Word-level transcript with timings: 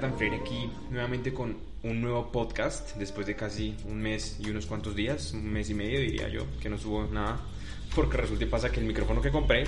Jonathan 0.00 0.16
Freire 0.16 0.36
aquí 0.36 0.72
nuevamente 0.90 1.34
con 1.34 1.58
un 1.82 2.00
nuevo 2.00 2.32
podcast 2.32 2.96
después 2.96 3.26
de 3.26 3.36
casi 3.36 3.76
un 3.84 4.00
mes 4.00 4.38
y 4.40 4.48
unos 4.48 4.64
cuantos 4.64 4.96
días, 4.96 5.34
un 5.34 5.52
mes 5.52 5.68
y 5.68 5.74
medio 5.74 6.00
diría 6.00 6.26
yo, 6.30 6.46
que 6.58 6.70
no 6.70 6.78
subo 6.78 7.04
nada, 7.04 7.38
porque 7.94 8.16
resulta 8.16 8.44
y 8.44 8.46
pasa 8.46 8.72
que 8.72 8.80
el 8.80 8.86
micrófono 8.86 9.20
que 9.20 9.30
compré 9.30 9.64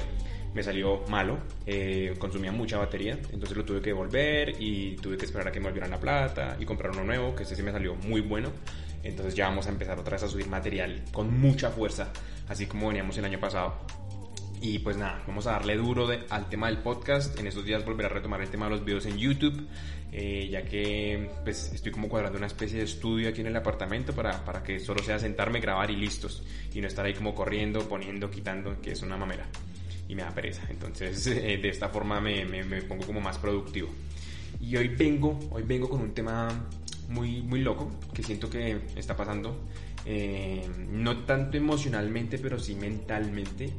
me 0.54 0.62
salió 0.62 1.02
malo, 1.08 1.36
eh, 1.66 2.14
consumía 2.18 2.50
mucha 2.50 2.78
batería, 2.78 3.18
entonces 3.30 3.54
lo 3.54 3.66
tuve 3.66 3.82
que 3.82 3.90
devolver 3.90 4.54
y 4.58 4.96
tuve 4.96 5.18
que 5.18 5.26
esperar 5.26 5.48
a 5.48 5.52
que 5.52 5.60
me 5.60 5.66
volvieran 5.66 5.90
la 5.90 6.00
plata 6.00 6.56
y 6.58 6.64
comprar 6.64 6.92
uno 6.92 7.04
nuevo, 7.04 7.34
que 7.34 7.42
ese 7.42 7.54
sí 7.54 7.62
me 7.62 7.70
salió 7.70 7.94
muy 7.94 8.22
bueno. 8.22 8.52
Entonces 9.02 9.34
ya 9.34 9.48
vamos 9.48 9.66
a 9.66 9.68
empezar 9.68 9.98
otra 9.98 10.12
vez 10.12 10.22
a 10.22 10.28
subir 10.28 10.46
material 10.46 11.02
con 11.12 11.38
mucha 11.40 11.68
fuerza, 11.68 12.10
así 12.48 12.64
como 12.64 12.88
veníamos 12.88 13.18
el 13.18 13.26
año 13.26 13.38
pasado. 13.38 13.74
Y 14.64 14.78
pues 14.78 14.96
nada, 14.96 15.20
vamos 15.26 15.48
a 15.48 15.52
darle 15.52 15.76
duro 15.76 16.08
al 16.30 16.48
tema 16.48 16.68
del 16.68 16.78
podcast. 16.78 17.36
En 17.36 17.48
estos 17.48 17.64
días 17.64 17.84
volveré 17.84 18.06
a 18.06 18.10
retomar 18.10 18.40
el 18.42 18.48
tema 18.48 18.66
de 18.66 18.70
los 18.70 18.84
videos 18.84 19.06
en 19.06 19.18
YouTube, 19.18 19.66
eh, 20.12 20.48
ya 20.52 20.62
que 20.64 21.32
pues 21.42 21.72
estoy 21.72 21.90
como 21.90 22.08
cuadrando 22.08 22.38
una 22.38 22.46
especie 22.46 22.78
de 22.78 22.84
estudio 22.84 23.28
aquí 23.28 23.40
en 23.40 23.48
el 23.48 23.56
apartamento 23.56 24.12
para, 24.12 24.44
para 24.44 24.62
que 24.62 24.78
solo 24.78 25.02
sea 25.02 25.18
sentarme, 25.18 25.58
grabar 25.58 25.90
y 25.90 25.96
listos. 25.96 26.44
Y 26.72 26.80
no 26.80 26.86
estar 26.86 27.04
ahí 27.04 27.12
como 27.12 27.34
corriendo, 27.34 27.88
poniendo, 27.88 28.30
quitando, 28.30 28.80
que 28.80 28.92
es 28.92 29.02
una 29.02 29.16
mamera. 29.16 29.48
Y 30.08 30.14
me 30.14 30.22
da 30.22 30.30
pereza. 30.30 30.62
Entonces 30.70 31.26
eh, 31.26 31.58
de 31.60 31.68
esta 31.68 31.88
forma 31.88 32.20
me, 32.20 32.44
me, 32.44 32.82
pongo 32.82 33.04
como 33.04 33.20
más 33.20 33.38
productivo. 33.38 33.88
Y 34.60 34.76
hoy 34.76 34.86
vengo, 34.86 35.40
hoy 35.50 35.64
vengo 35.64 35.88
con 35.88 36.00
un 36.00 36.14
tema 36.14 36.68
muy, 37.08 37.42
muy 37.42 37.62
loco 37.62 37.90
que 38.14 38.22
siento 38.22 38.48
que 38.48 38.78
está 38.94 39.16
pasando. 39.16 39.58
Eh, 40.06 40.64
no 40.88 41.24
tanto 41.24 41.56
emocionalmente, 41.56 42.38
pero 42.38 42.60
sí 42.60 42.76
mentalmente 42.76 43.72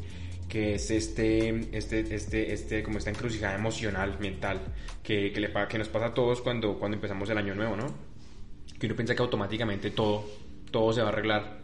que 0.54 0.76
es 0.76 0.92
este, 0.92 1.50
este, 1.76 2.14
este, 2.14 2.54
este, 2.54 2.84
como 2.84 3.00
esta 3.00 3.10
encrucijada 3.10 3.56
emocional, 3.56 4.20
mental, 4.20 4.62
que, 5.02 5.32
que, 5.32 5.40
le, 5.40 5.52
que 5.68 5.80
nos 5.80 5.90
pasa 5.90 6.06
a 6.06 6.14
todos 6.14 6.42
cuando, 6.42 6.78
cuando 6.78 6.94
empezamos 6.94 7.28
el 7.32 7.40
año 7.40 7.56
nuevo, 7.56 7.76
¿no? 7.76 7.88
Que 8.80 8.86
uno 8.86 8.96
piensa 8.96 9.16
que 9.16 9.24
automáticamente 9.24 9.90
todo, 9.90 10.30
todo 10.70 10.94
se 10.94 11.02
va 11.02 11.08
a 11.08 11.12
arreglar 11.12 11.58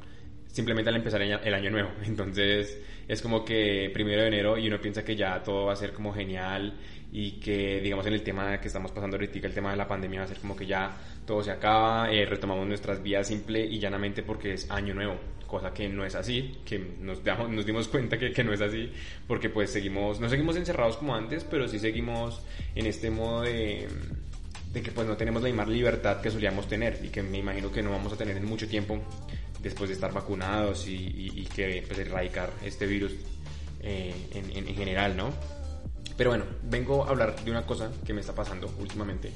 simplemente 0.48 0.90
al 0.90 0.96
empezar 0.96 1.22
el 1.22 1.54
año 1.54 1.70
nuevo. 1.70 1.92
Entonces 2.04 2.80
es 3.08 3.22
como 3.22 3.46
que 3.46 3.92
primero 3.94 4.24
de 4.24 4.30
enero 4.30 4.58
y 4.58 4.66
uno 4.66 4.82
piensa 4.82 5.06
que 5.06 5.16
ya 5.16 5.44
todo 5.44 5.68
va 5.68 5.74
a 5.74 5.76
ser 5.76 5.94
como 5.94 6.12
genial 6.12 6.74
y 7.12 7.34
que 7.34 7.82
digamos 7.82 8.08
en 8.08 8.14
el 8.14 8.24
tema 8.24 8.60
que 8.60 8.70
estamos 8.70 8.92
pasando 8.92 9.18
ahorita, 9.18 9.46
el 9.46 9.54
tema 9.54 9.70
de 9.70 9.78
la 9.78 9.88
pandemia 9.88 10.22
va 10.22 10.26
a 10.26 10.30
ser 10.30 10.40
como 10.40 10.56
que 10.56 10.66
ya 10.66 10.98
todo 11.30 11.44
se 11.44 11.52
acaba, 11.52 12.12
eh, 12.12 12.26
retomamos 12.26 12.66
nuestras 12.66 13.04
vidas 13.04 13.28
simple 13.28 13.64
y 13.64 13.78
llanamente 13.78 14.24
porque 14.24 14.54
es 14.54 14.72
año 14.72 14.96
nuevo, 14.96 15.16
cosa 15.46 15.72
que 15.72 15.88
no 15.88 16.04
es 16.04 16.16
así, 16.16 16.58
que 16.66 16.80
nos, 16.80 17.24
damos, 17.24 17.52
nos 17.52 17.68
dimos 17.68 17.88
cuenta 17.88 18.18
que, 18.18 18.34
que, 18.34 18.44
no 18.44 18.52
es 18.52 18.62
así, 18.62 18.92
porque 19.28 19.48
pues 19.48 19.70
seguimos, 19.70 20.20
no 20.20 20.28
seguimos 20.28 20.56
encerrados 20.56 20.98
como 20.98 21.14
antes, 21.16 21.44
pero 21.44 21.68
sí 21.68 21.78
seguimos 21.78 22.42
en 22.74 22.88
este 22.88 23.12
modo 23.12 23.42
de, 23.44 23.88
de 24.74 24.82
que 24.82 24.92
pues 24.92 25.06
no 25.06 25.16
tenemos 25.18 25.44
la 25.44 25.50
misma 25.50 25.68
libertad 25.68 26.20
que 26.20 26.32
solíamos 26.32 26.68
tener 26.68 27.00
y 27.04 27.10
que 27.10 27.22
me 27.22 27.38
imagino 27.38 27.72
que 27.72 27.84
no 27.84 27.92
vamos 27.92 28.12
a 28.12 28.18
tener 28.18 28.36
en 28.36 28.46
mucho 28.46 28.68
tiempo 28.68 28.98
después 29.62 29.88
de 29.90 29.94
estar 29.94 30.12
vacunados 30.12 30.88
y, 30.88 30.96
y, 30.96 31.46
que 31.46 31.84
pues, 31.86 32.00
erradicar 32.00 32.50
este 32.66 32.88
virus 32.88 33.14
eh, 33.82 34.16
en, 34.34 34.68
en, 34.68 34.76
general, 34.76 35.16
¿no? 35.16 35.32
Pero 36.18 36.32
bueno, 36.32 36.46
vengo 36.64 37.06
a 37.06 37.10
hablar 37.10 37.40
de 37.46 37.52
una 37.52 37.68
cosa 37.68 37.92
que 38.04 38.16
me 38.16 38.22
está 38.22 38.34
pasando 38.34 38.74
últimamente 38.80 39.32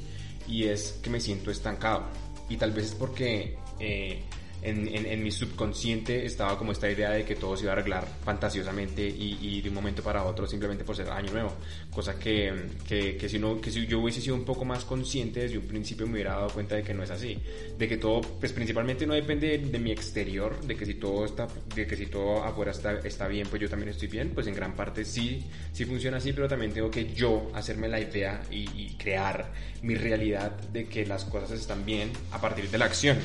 y 0.47 0.65
es 0.65 0.99
que 1.01 1.09
me 1.09 1.19
siento 1.19 1.51
estancado. 1.51 2.03
Y 2.49 2.57
tal 2.57 2.71
vez 2.71 2.85
es 2.87 2.95
porque 2.95 3.57
eh, 3.79 4.21
en, 4.63 4.87
en, 4.87 5.23
mi 5.23 5.31
subconsciente 5.31 6.25
estaba 6.25 6.57
como 6.57 6.71
esta 6.71 6.89
idea 6.89 7.11
de 7.11 7.25
que 7.25 7.35
todo 7.35 7.57
se 7.57 7.63
iba 7.63 7.73
a 7.73 7.75
arreglar 7.75 8.07
fantasiosamente 8.23 9.05
y, 9.07 9.37
y 9.41 9.61
de 9.61 9.69
un 9.69 9.75
momento 9.75 10.01
para 10.01 10.23
otro 10.23 10.47
simplemente 10.47 10.83
por 10.83 10.95
ser 10.95 11.09
año 11.09 11.31
nuevo. 11.31 11.53
Cosa 11.91 12.17
que, 12.17 12.53
que, 12.87 13.17
que, 13.17 13.29
si 13.29 13.39
no, 13.39 13.59
que 13.59 13.71
si 13.71 13.85
yo 13.85 13.99
hubiese 13.99 14.21
sido 14.21 14.35
un 14.35 14.45
poco 14.45 14.65
más 14.65 14.85
consciente 14.85 15.41
desde 15.41 15.57
un 15.57 15.65
principio 15.65 16.07
me 16.07 16.13
hubiera 16.13 16.33
dado 16.33 16.49
cuenta 16.49 16.75
de 16.75 16.83
que 16.83 16.93
no 16.93 17.03
es 17.03 17.09
así. 17.09 17.37
De 17.77 17.87
que 17.87 17.97
todo, 17.97 18.21
pues 18.21 18.53
principalmente 18.53 19.05
no 19.05 19.13
depende 19.13 19.57
de, 19.57 19.79
mi 19.79 19.91
exterior, 19.91 20.59
de 20.61 20.75
que 20.75 20.85
si 20.85 20.95
todo 20.95 21.25
está, 21.25 21.47
de 21.75 21.85
que 21.85 21.95
si 21.95 22.05
todo 22.05 22.43
afuera 22.43 22.71
está, 22.71 22.99
está 22.99 23.27
bien, 23.27 23.47
pues 23.49 23.61
yo 23.61 23.69
también 23.69 23.89
estoy 23.89 24.07
bien, 24.07 24.31
pues 24.33 24.47
en 24.47 24.55
gran 24.55 24.75
parte 24.75 25.03
sí, 25.03 25.43
sí 25.71 25.85
funciona 25.85 26.17
así, 26.17 26.33
pero 26.33 26.47
también 26.47 26.73
tengo 26.73 26.89
que 26.89 27.13
yo 27.13 27.51
hacerme 27.53 27.87
la 27.87 27.99
idea 27.99 28.41
y, 28.49 28.69
y 28.75 28.95
crear 28.97 29.51
mi 29.81 29.95
realidad 29.95 30.51
de 30.71 30.85
que 30.85 31.05
las 31.05 31.25
cosas 31.25 31.51
están 31.51 31.85
bien 31.85 32.11
a 32.31 32.39
partir 32.39 32.69
de 32.69 32.77
la 32.77 32.85
acción. 32.85 33.17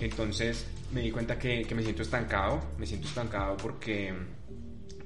Entonces, 0.00 0.66
me 0.92 1.00
di 1.00 1.10
cuenta 1.10 1.38
que, 1.38 1.64
que, 1.64 1.74
me 1.74 1.82
siento 1.82 2.02
estancado, 2.02 2.60
me 2.78 2.86
siento 2.86 3.08
estancado 3.08 3.56
porque, 3.56 4.14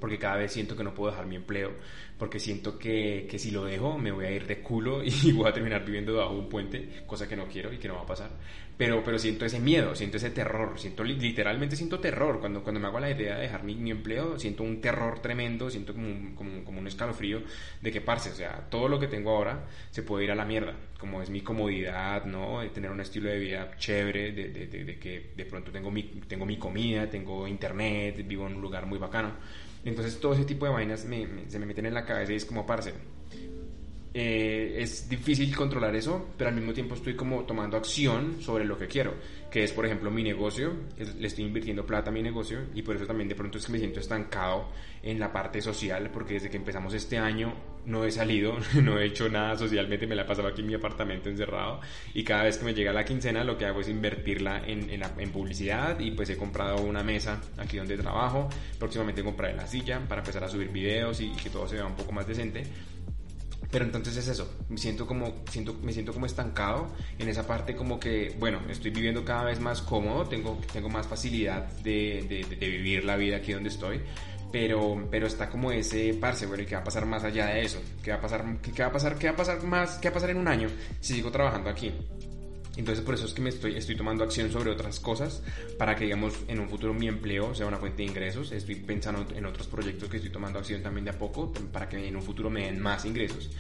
porque 0.01 0.19
cada 0.19 0.37
vez 0.37 0.53
siento 0.53 0.77
que 0.77 0.83
no 0.83 0.95
puedo 0.95 1.11
dejar 1.11 1.27
mi 1.27 1.37
empleo, 1.37 1.73
porque 2.19 2.41
siento 2.41 2.79
que, 2.79 3.27
que, 3.31 3.39
si 3.39 3.51
lo 3.51 3.65
dejo 3.65 3.99
me 3.99 4.11
voy 4.11 4.25
a 4.27 4.31
ir 4.31 4.47
de 4.47 4.61
culo 4.61 5.03
y 5.05 5.33
voy 5.33 5.49
a 5.49 5.53
terminar 5.53 5.85
viviendo 5.85 6.17
bajo 6.17 6.35
un 6.35 6.49
puente, 6.49 7.03
cosa 7.07 7.29
que 7.29 7.37
no 7.37 7.47
quiero 7.47 7.73
y 7.73 7.79
que 7.79 7.89
no 7.89 7.95
va 7.95 8.03
a 8.03 8.07
pasar. 8.07 8.31
Pero, 8.81 9.05
pero 9.05 9.19
siento 9.19 9.45
ese 9.45 9.61
miedo, 9.61 9.95
siento 9.95 10.17
ese 10.17 10.31
terror, 10.31 10.79
siento 10.79 11.05
literalmente 11.05 11.77
siento 11.77 12.01
terror. 12.01 12.41
Cuando, 12.41 12.63
cuando 12.63 12.81
me 12.81 12.87
hago 12.87 12.99
la 12.99 13.11
idea 13.11 13.37
de 13.37 13.43
dejar 13.43 13.63
mi, 13.63 13.75
mi 13.75 13.91
empleo, 13.91 14.39
siento 14.39 14.63
un 14.63 14.81
terror 14.81 15.21
tremendo, 15.21 15.69
siento 15.69 15.93
como 15.93 16.07
un, 16.07 16.35
como, 16.35 16.65
como 16.65 16.81
un 16.81 16.87
escalofrío 16.87 17.43
de 17.83 17.93
que, 17.93 18.01
parce, 18.01 18.31
o 18.31 18.35
sea, 18.35 18.69
todo 18.71 18.89
lo 18.89 18.99
que 18.99 19.07
tengo 19.07 19.33
ahora 19.33 19.67
se 19.91 20.03
puede 20.03 20.25
ir 20.25 20.31
a 20.31 20.35
la 20.35 20.47
mierda, 20.47 20.75
como 20.99 21.21
es 21.21 21.29
mi 21.29 21.43
comodidad, 21.43 22.25
¿no? 22.25 22.61
De 22.61 22.71
tener 22.71 22.91
un 22.91 23.03
estilo 23.03 23.29
de 23.29 23.39
vida 23.39 23.71
chévere, 23.77 24.33
de, 24.33 24.49
de, 24.49 24.67
de, 24.67 24.85
de 24.85 24.99
que 24.99 25.33
de 25.37 25.45
pronto 25.45 25.71
tengo 25.71 25.91
mi, 25.91 26.05
tengo 26.27 26.47
mi 26.47 26.57
comida, 26.57 27.07
tengo 27.11 27.47
internet, 27.47 28.27
vivo 28.27 28.47
en 28.47 28.55
un 28.55 28.63
lugar 28.63 28.87
muy 28.87 28.99
bacano. 28.99 29.35
Entonces 29.85 30.21
todo 30.21 30.35
ese 30.35 30.45
tipo 30.45 30.67
de 30.67 30.73
vainas 30.73 31.05
me, 31.05 31.27
se 31.49 31.59
me 31.59 31.67
meten 31.67 31.87
en 31.87 31.95
la 31.95 32.05
cabeza 32.05 32.33
y 32.33 32.37
es 32.37 32.45
como, 32.45 32.67
parce, 32.67 32.93
eh, 34.13 34.77
es 34.79 35.09
difícil 35.09 35.55
controlar 35.55 35.95
eso, 35.95 36.31
pero 36.37 36.51
al 36.51 36.57
mismo 36.57 36.73
tiempo 36.73 36.97
estoy 36.97 37.15
como 37.15 37.45
tomando 37.45 37.77
acción 37.77 38.43
sobre 38.43 38.65
lo 38.65 38.77
que 38.77 38.89
quiero, 38.89 39.15
que 39.53 39.63
es 39.63 39.73
por 39.73 39.87
ejemplo 39.87 40.11
mi 40.11 40.25
negocio, 40.25 40.73
es, 40.97 41.15
le 41.15 41.29
estoy 41.29 41.45
invirtiendo 41.45 41.87
plata 41.87 42.11
a 42.11 42.13
mi 42.13 42.21
negocio 42.21 42.59
y 42.75 42.83
por 42.83 42.97
eso 42.97 43.07
también 43.07 43.29
de 43.29 43.37
pronto 43.37 43.59
es 43.59 43.67
que 43.67 43.73
me 43.73 43.79
siento 43.79 44.01
estancado 44.01 44.69
en 45.05 45.21
la 45.21 45.33
parte 45.33 45.63
social, 45.63 46.11
porque 46.13 46.35
desde 46.35 46.51
que 46.51 46.57
empezamos 46.57 46.93
este 46.93 47.19
año 47.19 47.55
no 47.87 48.05
he 48.05 48.11
salido, 48.11 48.57
no 48.83 48.99
he 48.99 49.07
hecho 49.07 49.29
nada 49.29 49.57
socialmente, 49.57 50.09
me 50.09 50.17
la 50.17 50.23
he 50.23 50.25
pasado 50.27 50.49
aquí 50.49 50.63
en 50.63 50.67
mi 50.67 50.75
apartamento 50.75 51.29
encerrado 51.29 51.81
y 52.13 52.25
cada 52.25 52.43
vez 52.43 52.59
que 52.59 52.65
me 52.65 52.75
llega 52.75 52.93
la 52.93 53.05
quincena 53.05 53.45
lo 53.45 53.57
que 53.57 53.67
hago 53.67 53.81
es 53.81 53.89
invertirla 53.89 54.65
en, 54.67 54.91
en, 54.91 55.03
en 55.19 55.31
publicidad 55.31 56.01
y 56.01 56.11
pues 56.11 56.31
he 56.31 56.37
comprado 56.37 56.83
una 56.83 57.05
mesa 57.05 57.41
aquí 57.59 57.77
donde 57.77 57.97
trabajo, 57.97 58.49
próximamente 58.77 59.23
compraré 59.23 59.55
la 59.55 59.69
silla 59.69 60.01
para 60.09 60.21
empezar 60.21 60.43
a 60.43 60.49
subir 60.49 60.69
videos 60.71 61.21
y, 61.21 61.27
y 61.27 61.37
que 61.37 61.49
todo 61.49 61.69
se 61.69 61.77
vea 61.77 61.87
un 61.87 61.95
poco 61.95 62.11
más 62.11 62.27
decente 62.27 62.65
pero 63.71 63.85
entonces 63.85 64.17
es 64.17 64.29
eso, 64.29 64.53
me 64.69 64.79
siento 64.79 65.07
como, 65.07 65.43
siento, 65.51 65.75
me 65.83 65.93
siento 65.93 66.13
como 66.13 66.27
estancado 66.27 66.89
en 67.19 67.29
esa 67.29 67.47
parte 67.47 67.77
como 67.77 68.01
que, 68.01 68.35
bueno, 68.39 68.61
estoy 68.69 68.91
viviendo 68.91 69.25
cada 69.25 69.45
vez 69.45 69.61
más 69.61 69.81
cómodo, 69.81 70.27
tengo, 70.27 70.61
tengo 70.73 70.89
más 70.89 71.07
facilidad 71.07 71.67
de, 71.83 72.47
de, 72.59 72.69
vivir 72.69 73.05
la 73.05 73.17
vida 73.17 73.37
aquí 73.37 73.53
donde 73.53 73.69
estoy, 73.69 74.01
pero, 74.51 75.07
pero 75.11 75.27
está 75.27 75.49
como 75.49 75.71
ese 75.71 76.15
parce, 76.15 76.47
bueno, 76.47 76.65
¿y 76.65 76.67
qué 76.67 76.75
va 76.75 76.81
a 76.81 76.85
pasar 76.85 77.07
más 77.07 77.23
allá 77.23 77.47
de 77.47 77.63
eso? 77.63 77.81
¿Qué 78.03 78.11
va 78.11 78.17
a 78.17 78.21
pasar, 78.21 78.45
qué, 78.61 78.73
qué 78.73 78.83
va 78.83 78.89
a 78.89 78.93
pasar, 78.93 79.17
qué 79.17 79.27
va 79.29 79.35
a 79.35 79.37
pasar 79.37 79.63
más, 79.63 79.99
qué 79.99 80.09
va 80.09 80.11
a 80.11 80.15
pasar 80.15 80.31
en 80.31 80.39
un 80.39 80.49
año 80.49 80.69
si 81.01 81.15
sigo 81.15 81.31
trabajando 81.31 81.71
aquí? 81.71 81.93
Entonces 82.81 83.05
por 83.05 83.13
eso 83.13 83.27
es 83.27 83.35
que 83.35 83.43
me 83.43 83.51
estoy, 83.51 83.77
estoy 83.77 83.95
tomando 83.95 84.25
acción 84.25 84.51
sobre 84.51 84.71
otras 84.71 85.01
cosas 85.01 85.43
para 85.77 85.97
que 85.97 86.05
digamos 86.05 86.33
en 86.49 86.61
un 86.61 86.69
futuro 86.71 86.95
mi 86.95 87.09
empleo 87.09 87.55
sea 87.55 87.67
una 87.67 87.77
fuente 87.77 87.99
de 87.99 88.09
ingresos. 88.09 88.53
Estoy 88.53 88.77
pensando 88.77 89.27
en 89.37 89.45
otros 89.45 89.67
proyectos 89.67 90.09
que 90.09 90.17
estoy 90.17 90.33
tomando 90.33 90.59
acción 90.59 90.83
también 90.83 91.05
de 91.05 91.11
a 91.11 91.19
poco 91.19 91.53
para 91.73 91.91
que 91.91 92.09
en 92.09 92.17
un 92.17 92.23
futuro 92.23 92.49
me 92.49 92.65
den 92.65 92.81
más 92.81 93.05
ingresos. 93.05 93.51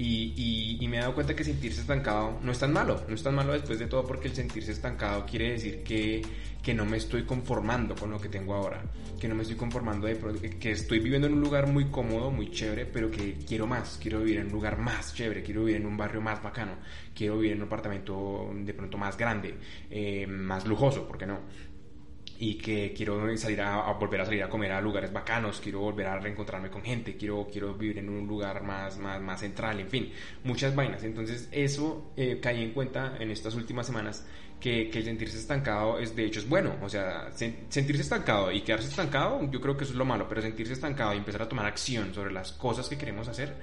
Y, 0.00 0.86
me 0.88 0.96
he 0.96 1.00
dado 1.00 1.12
cuenta 1.12 1.34
que 1.34 1.44
sentirse 1.44 1.80
estancado 1.80 2.38
no 2.40 2.52
es 2.52 2.58
tan 2.58 2.72
malo, 2.72 3.04
no 3.08 3.14
es 3.14 3.22
tan 3.22 3.34
malo 3.34 3.52
después 3.52 3.78
de 3.78 3.88
todo 3.88 4.06
porque 4.06 4.28
el 4.28 4.34
sentirse 4.34 4.72
estancado 4.72 5.26
quiere 5.26 5.50
decir 5.50 5.82
que, 5.82 6.22
que 6.62 6.72
no 6.72 6.86
me 6.86 6.96
estoy 6.96 7.24
conformando 7.24 7.94
con 7.94 8.10
lo 8.10 8.20
que 8.20 8.28
tengo 8.28 8.54
ahora, 8.54 8.80
que 9.20 9.28
no 9.28 9.34
me 9.34 9.42
estoy 9.42 9.56
conformando 9.56 10.06
de 10.06 10.16
que 10.58 10.70
estoy 10.70 11.00
viviendo 11.00 11.26
en 11.26 11.34
un 11.34 11.40
lugar 11.40 11.66
muy 11.66 11.86
cómodo, 11.90 12.30
muy 12.30 12.50
chévere, 12.50 12.86
pero 12.86 13.10
que 13.10 13.34
quiero 13.46 13.66
más, 13.66 13.98
quiero 14.00 14.20
vivir 14.20 14.38
en 14.38 14.46
un 14.46 14.52
lugar 14.52 14.78
más 14.78 15.14
chévere, 15.14 15.42
quiero 15.42 15.64
vivir 15.64 15.80
en 15.80 15.86
un 15.86 15.96
barrio 15.96 16.20
más 16.20 16.42
bacano, 16.42 16.76
quiero 17.14 17.36
vivir 17.36 17.52
en 17.52 17.58
un 17.58 17.66
apartamento 17.66 18.50
de 18.54 18.74
pronto 18.74 18.96
más 18.96 19.18
grande, 19.18 19.56
eh, 19.90 20.26
más 20.26 20.64
lujoso, 20.64 21.06
¿por 21.08 21.18
qué 21.18 21.26
no? 21.26 21.40
Y 22.40 22.54
que 22.54 22.92
quiero 22.96 23.36
salir 23.36 23.60
a, 23.60 23.88
a, 23.88 23.92
volver 23.94 24.20
a 24.20 24.24
salir 24.24 24.42
a 24.44 24.48
comer 24.48 24.70
a 24.70 24.80
lugares 24.80 25.12
bacanos, 25.12 25.60
quiero 25.60 25.80
volver 25.80 26.06
a 26.06 26.18
reencontrarme 26.18 26.70
con 26.70 26.82
gente, 26.82 27.16
quiero, 27.16 27.48
quiero 27.50 27.74
vivir 27.74 27.98
en 27.98 28.08
un 28.08 28.26
lugar 28.28 28.62
más, 28.62 28.96
más, 28.98 29.20
más 29.20 29.40
central, 29.40 29.80
en 29.80 29.88
fin, 29.88 30.12
muchas 30.44 30.74
vainas. 30.74 31.02
Entonces 31.02 31.48
eso 31.50 32.12
eh, 32.16 32.38
caí 32.40 32.62
en 32.62 32.70
cuenta 32.70 33.16
en 33.18 33.32
estas 33.32 33.56
últimas 33.56 33.86
semanas 33.86 34.24
que, 34.60 34.88
que, 34.88 35.02
sentirse 35.02 35.36
estancado 35.36 35.98
es 35.98 36.14
de 36.14 36.24
hecho 36.24 36.40
es 36.40 36.48
bueno, 36.48 36.76
o 36.82 36.88
sea, 36.88 37.30
sentirse 37.32 38.02
estancado 38.02 38.52
y 38.52 38.60
quedarse 38.62 38.88
estancado, 38.88 39.48
yo 39.50 39.60
creo 39.60 39.76
que 39.76 39.84
eso 39.84 39.92
es 39.92 39.98
lo 39.98 40.04
malo, 40.04 40.28
pero 40.28 40.40
sentirse 40.40 40.72
estancado 40.72 41.14
y 41.14 41.18
empezar 41.18 41.42
a 41.42 41.48
tomar 41.48 41.66
acción 41.66 42.14
sobre 42.14 42.32
las 42.32 42.52
cosas 42.52 42.88
que 42.88 42.96
queremos 42.96 43.28
hacer, 43.28 43.56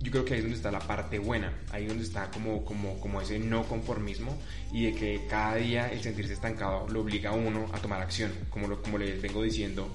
yo 0.00 0.10
creo 0.10 0.24
que 0.24 0.34
ahí 0.34 0.38
es 0.38 0.44
donde 0.44 0.56
está 0.56 0.70
la 0.70 0.80
parte 0.80 1.18
buena, 1.18 1.52
ahí 1.72 1.82
es 1.84 1.88
donde 1.88 2.04
está 2.04 2.30
como, 2.30 2.64
como, 2.64 2.98
como 3.00 3.20
ese 3.20 3.38
no 3.38 3.64
conformismo 3.64 4.38
y 4.72 4.86
de 4.86 4.94
que 4.94 5.26
cada 5.28 5.56
día 5.56 5.90
el 5.90 6.02
sentirse 6.02 6.32
estancado 6.32 6.86
lo 6.88 7.00
obliga 7.00 7.30
a 7.30 7.32
uno 7.32 7.66
a 7.72 7.78
tomar 7.78 8.00
acción, 8.00 8.32
como, 8.50 8.68
lo, 8.68 8.82
como 8.82 8.98
les 8.98 9.20
vengo 9.20 9.42
diciendo 9.42 9.88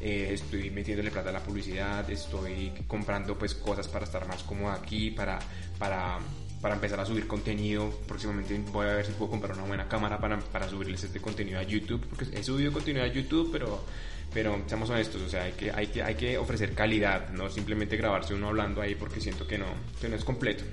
eh, 0.00 0.30
estoy 0.34 0.70
metiéndole 0.70 1.10
plata 1.10 1.30
a 1.30 1.32
la 1.32 1.42
publicidad, 1.42 2.08
estoy 2.10 2.72
comprando 2.86 3.38
pues 3.38 3.54
cosas 3.54 3.88
para 3.88 4.04
estar 4.04 4.26
más 4.26 4.42
cómodo 4.42 4.72
aquí, 4.72 5.10
para, 5.10 5.38
para, 5.78 6.18
para 6.60 6.74
empezar 6.74 7.00
a 7.00 7.06
subir 7.06 7.26
contenido. 7.26 7.90
Próximamente 8.06 8.60
voy 8.72 8.86
a 8.86 8.94
ver 8.96 9.06
si 9.06 9.12
puedo 9.12 9.30
comprar 9.30 9.56
una 9.56 9.66
buena 9.66 9.88
cámara 9.88 10.18
para, 10.18 10.38
para 10.40 10.68
subirles 10.68 11.04
este 11.04 11.20
contenido 11.20 11.58
a 11.58 11.62
YouTube, 11.62 12.04
porque 12.08 12.26
he 12.36 12.42
subido 12.42 12.72
contenido 12.72 13.04
a 13.04 13.08
YouTube, 13.08 13.50
pero 13.52 13.84
pero 14.32 14.62
seamos 14.66 14.90
honestos, 14.90 15.22
o 15.22 15.28
sea, 15.28 15.44
hay 15.44 15.52
que, 15.52 15.70
hay 15.70 15.86
que, 15.88 16.02
hay 16.02 16.14
que 16.14 16.38
ofrecer 16.38 16.74
calidad, 16.74 17.30
no 17.30 17.48
simplemente 17.50 17.96
grabarse 17.96 18.34
uno 18.34 18.48
hablando 18.48 18.80
ahí 18.80 18.94
porque 18.94 19.20
siento 19.20 19.46
que 19.46 19.58
no, 19.58 19.66
que 20.00 20.08
no 20.08 20.16
es 20.16 20.24
completo. 20.24 20.64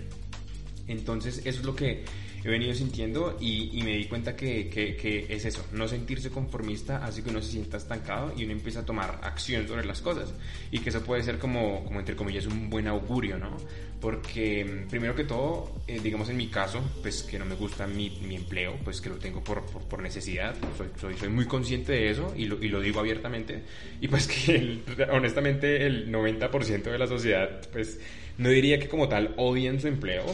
Entonces, 0.88 1.39
eso 1.45 1.59
es 1.59 1.65
lo 1.65 1.75
que 1.75 2.03
he 2.44 2.50
venido 2.50 2.74
sintiendo 2.74 3.38
y, 3.40 3.82
me 3.84 3.98
di 3.98 4.06
cuenta 4.06 4.36
que, 4.36 4.70
que, 4.70 5.26
es 5.30 5.46
eso, 5.46 5.66
no 5.72 5.88
sentirse 5.88 6.30
conformista 6.30 7.04
hace 7.04 7.24
que 7.24 7.30
uno 7.30 7.42
se 7.42 7.52
sienta 7.52 7.78
estancado 7.78 8.34
y 8.36 8.44
uno 8.44 8.54
empieza 8.54 8.82
a 8.82 8.86
tomar 8.86 9.20
acción 9.24 9.68
sobre 9.68 9.86
las 9.86 10.02
cosas 10.02 10.34
y 10.72 10.80
que 10.80 10.90
eso 10.90 11.04
puede 11.04 11.24
ser 11.24 11.38
como, 11.38 11.84
como 11.84 12.00
entre 12.00 12.16
comillas 12.16 12.46
un 12.46 12.70
buen 12.70 12.88
augurio, 12.88 13.38
¿no? 13.38 13.58
Porque 14.00 14.66
mm, 14.66 14.90
primero 14.90 15.16
que 15.16 15.24
todo, 15.24 15.72
eh, 15.88 16.00
digamos 16.02 16.30
en 16.30 16.38
mi 16.38 16.48
caso, 16.48 16.82
pues 17.02 17.22
que 17.24 17.38
no 17.38 17.46
me 17.46 17.56
gusta 17.56 17.86
mi, 17.86 18.10
mi 18.28 18.36
empleo, 18.36 18.76
pues 18.84 19.02
que 19.02 19.10
lo 19.10 19.18
tengo 19.18 19.44
por, 19.44 19.64
por, 19.64 20.02
necesidad, 20.02 20.56
soy, 20.78 20.88
soy, 21.00 21.18
soy, 21.18 21.30
muy 21.30 21.46
consciente 21.46 21.92
de 21.92 22.10
eso 22.10 22.34
y 22.36 22.46
lo, 22.46 22.64
y 22.64 22.70
lo 22.70 22.82
digo 22.82 23.00
abiertamente 23.00 23.62
y 24.00 24.08
pues 24.08 24.28
que 24.28 24.82
honestamente 25.12 25.86
el 25.86 26.12
90% 26.12 26.84
de 26.84 26.98
la 26.98 27.08
sociedad 27.08 27.62
pues 27.72 28.00
no 28.38 28.50
diría 28.50 28.80
que 28.80 28.88
como 28.88 29.08
tal 29.08 29.34
odian 29.38 29.80
su 29.80 29.88
empleo, 29.88 30.26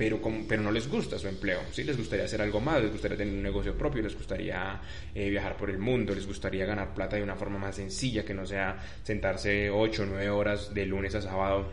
pero, 0.00 0.18
pero 0.48 0.62
no 0.62 0.72
les 0.72 0.88
gusta 0.88 1.18
su 1.18 1.28
empleo. 1.28 1.60
¿sí? 1.72 1.84
Les 1.84 1.94
gustaría 1.94 2.24
hacer 2.24 2.40
algo 2.40 2.58
más, 2.58 2.80
les 2.80 2.90
gustaría 2.90 3.18
tener 3.18 3.34
un 3.34 3.42
negocio 3.42 3.76
propio, 3.76 4.02
les 4.02 4.14
gustaría 4.14 4.80
eh, 5.14 5.28
viajar 5.28 5.58
por 5.58 5.68
el 5.68 5.76
mundo, 5.76 6.14
les 6.14 6.26
gustaría 6.26 6.64
ganar 6.64 6.94
plata 6.94 7.16
de 7.16 7.22
una 7.22 7.36
forma 7.36 7.58
más 7.58 7.76
sencilla, 7.76 8.24
que 8.24 8.32
no 8.32 8.46
sea 8.46 8.78
sentarse 9.02 9.68
8 9.68 10.02
o 10.02 10.06
9 10.06 10.30
horas 10.30 10.72
de 10.72 10.86
lunes 10.86 11.14
a 11.16 11.20
sábado 11.20 11.68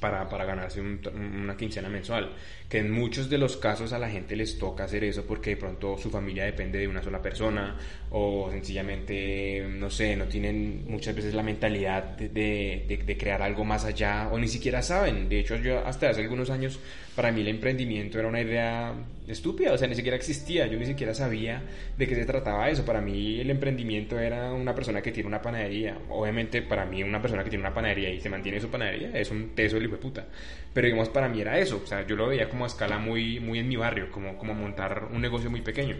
para, 0.00 0.28
para 0.28 0.44
ganarse 0.44 0.80
una 0.80 1.56
quincena 1.56 1.88
mensual. 1.88 2.32
Que 2.68 2.78
en 2.78 2.92
muchos 2.92 3.28
de 3.28 3.38
los 3.38 3.56
casos 3.56 3.92
a 3.92 3.98
la 3.98 4.08
gente 4.08 4.36
les 4.36 4.58
toca 4.58 4.84
hacer 4.84 5.02
eso 5.02 5.24
porque 5.24 5.50
de 5.50 5.56
pronto 5.56 5.98
su 5.98 6.10
familia 6.10 6.44
depende 6.44 6.78
de 6.78 6.86
una 6.86 7.02
sola 7.02 7.20
persona 7.20 7.76
o 8.10 8.48
sencillamente, 8.50 9.66
no 9.68 9.90
sé, 9.90 10.14
no 10.14 10.26
tienen 10.26 10.84
muchas 10.86 11.14
veces 11.16 11.34
la 11.34 11.42
mentalidad 11.42 12.04
de, 12.04 12.28
de, 12.28 13.02
de 13.04 13.16
crear 13.16 13.42
algo 13.42 13.64
más 13.64 13.84
allá 13.84 14.28
o 14.30 14.38
ni 14.38 14.46
siquiera 14.46 14.82
saben. 14.82 15.28
De 15.28 15.40
hecho, 15.40 15.56
yo 15.56 15.84
hasta 15.84 16.10
hace 16.10 16.20
algunos 16.20 16.50
años 16.50 16.78
para 17.20 17.32
mí 17.32 17.42
el 17.42 17.48
emprendimiento 17.48 18.18
era 18.18 18.28
una 18.28 18.40
idea 18.40 18.94
estúpida, 19.28 19.74
o 19.74 19.76
sea, 19.76 19.86
ni 19.86 19.94
siquiera 19.94 20.16
existía, 20.16 20.66
yo 20.68 20.78
ni 20.78 20.86
siquiera 20.86 21.12
sabía 21.12 21.62
de 21.98 22.08
qué 22.08 22.14
se 22.14 22.24
trataba 22.24 22.70
eso. 22.70 22.86
Para 22.86 23.02
mí 23.02 23.38
el 23.38 23.50
emprendimiento 23.50 24.18
era 24.18 24.54
una 24.54 24.74
persona 24.74 25.02
que 25.02 25.12
tiene 25.12 25.26
una 25.26 25.42
panadería. 25.42 25.98
Obviamente 26.08 26.62
para 26.62 26.86
mí 26.86 27.02
una 27.02 27.20
persona 27.20 27.44
que 27.44 27.50
tiene 27.50 27.62
una 27.62 27.74
panadería 27.74 28.08
y 28.08 28.20
se 28.20 28.30
mantiene 28.30 28.58
su 28.58 28.70
panadería 28.70 29.10
es 29.12 29.30
un 29.30 29.50
teso 29.54 29.76
del 29.76 29.84
hijo 29.84 29.96
de 29.96 30.00
puta. 30.00 30.26
Pero 30.72 30.86
digamos, 30.86 31.10
para 31.10 31.28
mí 31.28 31.42
era 31.42 31.58
eso, 31.58 31.82
o 31.84 31.86
sea, 31.86 32.06
yo 32.06 32.16
lo 32.16 32.26
veía 32.26 32.48
como 32.48 32.64
a 32.64 32.68
escala 32.68 32.96
muy, 32.96 33.38
muy 33.38 33.58
en 33.58 33.68
mi 33.68 33.76
barrio, 33.76 34.10
como, 34.10 34.38
como 34.38 34.54
montar 34.54 35.08
un 35.12 35.20
negocio 35.20 35.50
muy 35.50 35.60
pequeño 35.60 35.96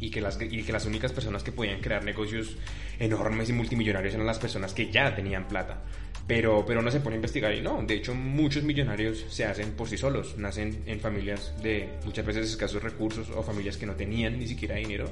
y 0.00 0.10
que, 0.10 0.20
las, 0.20 0.38
y 0.38 0.62
que 0.62 0.72
las 0.72 0.84
únicas 0.84 1.12
personas 1.12 1.42
que 1.42 1.52
podían 1.52 1.80
crear 1.80 2.04
negocios 2.04 2.56
enormes 2.98 3.48
y 3.48 3.54
multimillonarios 3.54 4.12
eran 4.12 4.26
las 4.26 4.38
personas 4.38 4.74
que 4.74 4.90
ya 4.90 5.14
tenían 5.14 5.48
plata. 5.48 5.78
Pero, 6.26 6.64
pero 6.66 6.82
no 6.82 6.90
se 6.90 6.98
pone 6.98 7.14
a 7.14 7.18
investigar 7.18 7.54
y 7.54 7.60
no, 7.60 7.80
de 7.82 7.94
hecho 7.94 8.12
muchos 8.12 8.64
millonarios 8.64 9.24
se 9.28 9.44
hacen 9.44 9.72
por 9.72 9.88
sí 9.88 9.96
solos, 9.96 10.36
nacen 10.36 10.82
en 10.86 10.98
familias 10.98 11.54
de 11.62 11.88
muchas 12.04 12.26
veces 12.26 12.50
escasos 12.50 12.82
recursos 12.82 13.30
o 13.30 13.44
familias 13.44 13.76
que 13.76 13.86
no 13.86 13.94
tenían 13.94 14.36
ni 14.36 14.48
siquiera 14.48 14.74
dinero 14.74 15.08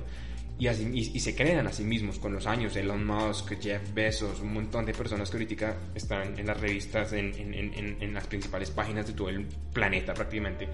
y, 0.59 0.69
así, 0.69 0.89
y, 0.93 1.19
se 1.21 1.35
crean 1.35 1.67
a 1.67 1.73
sí 1.73 1.83
mismos 1.83 2.19
con 2.21 2.33
los 2.33 2.47
años. 2.47 2.77
Elon 2.77 3.05
Musk, 3.05 3.61
Jeff 3.61 3.93
Bezos, 3.93 4.41
un 4.41 4.55
montón 4.55 4.87
de 4.87 4.93
personas 4.93 5.29
que 5.29 5.37
ahorita 5.37 5.77
están 5.95 6.39
en 6.39 6.47
las 6.47 6.61
revistas, 6.61 7.13
en, 7.13 7.35
en, 7.35 7.55
en, 7.55 7.97
en, 8.01 8.15
las 8.15 8.27
principales 8.29 8.71
páginas 8.71 9.07
de 9.07 9.15
todo 9.15 9.31
el 9.31 9.47
planeta 9.73 10.15
prácticamente. 10.15 10.69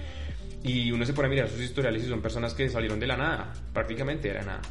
Y 0.63 0.93
uno 0.93 1.07
se 1.07 1.15
pone 1.15 1.29
a 1.29 1.31
mirar 1.31 1.49
sus 1.49 1.61
historiales 1.61 2.05
y 2.05 2.09
son 2.09 2.21
personas 2.21 2.53
que 2.53 2.69
salieron 2.69 3.01
de 3.01 3.07
la 3.07 3.17
nada, 3.17 3.55
prácticamente 3.73 4.29
de 4.29 4.35
la 4.35 4.43
nada. 4.43 4.63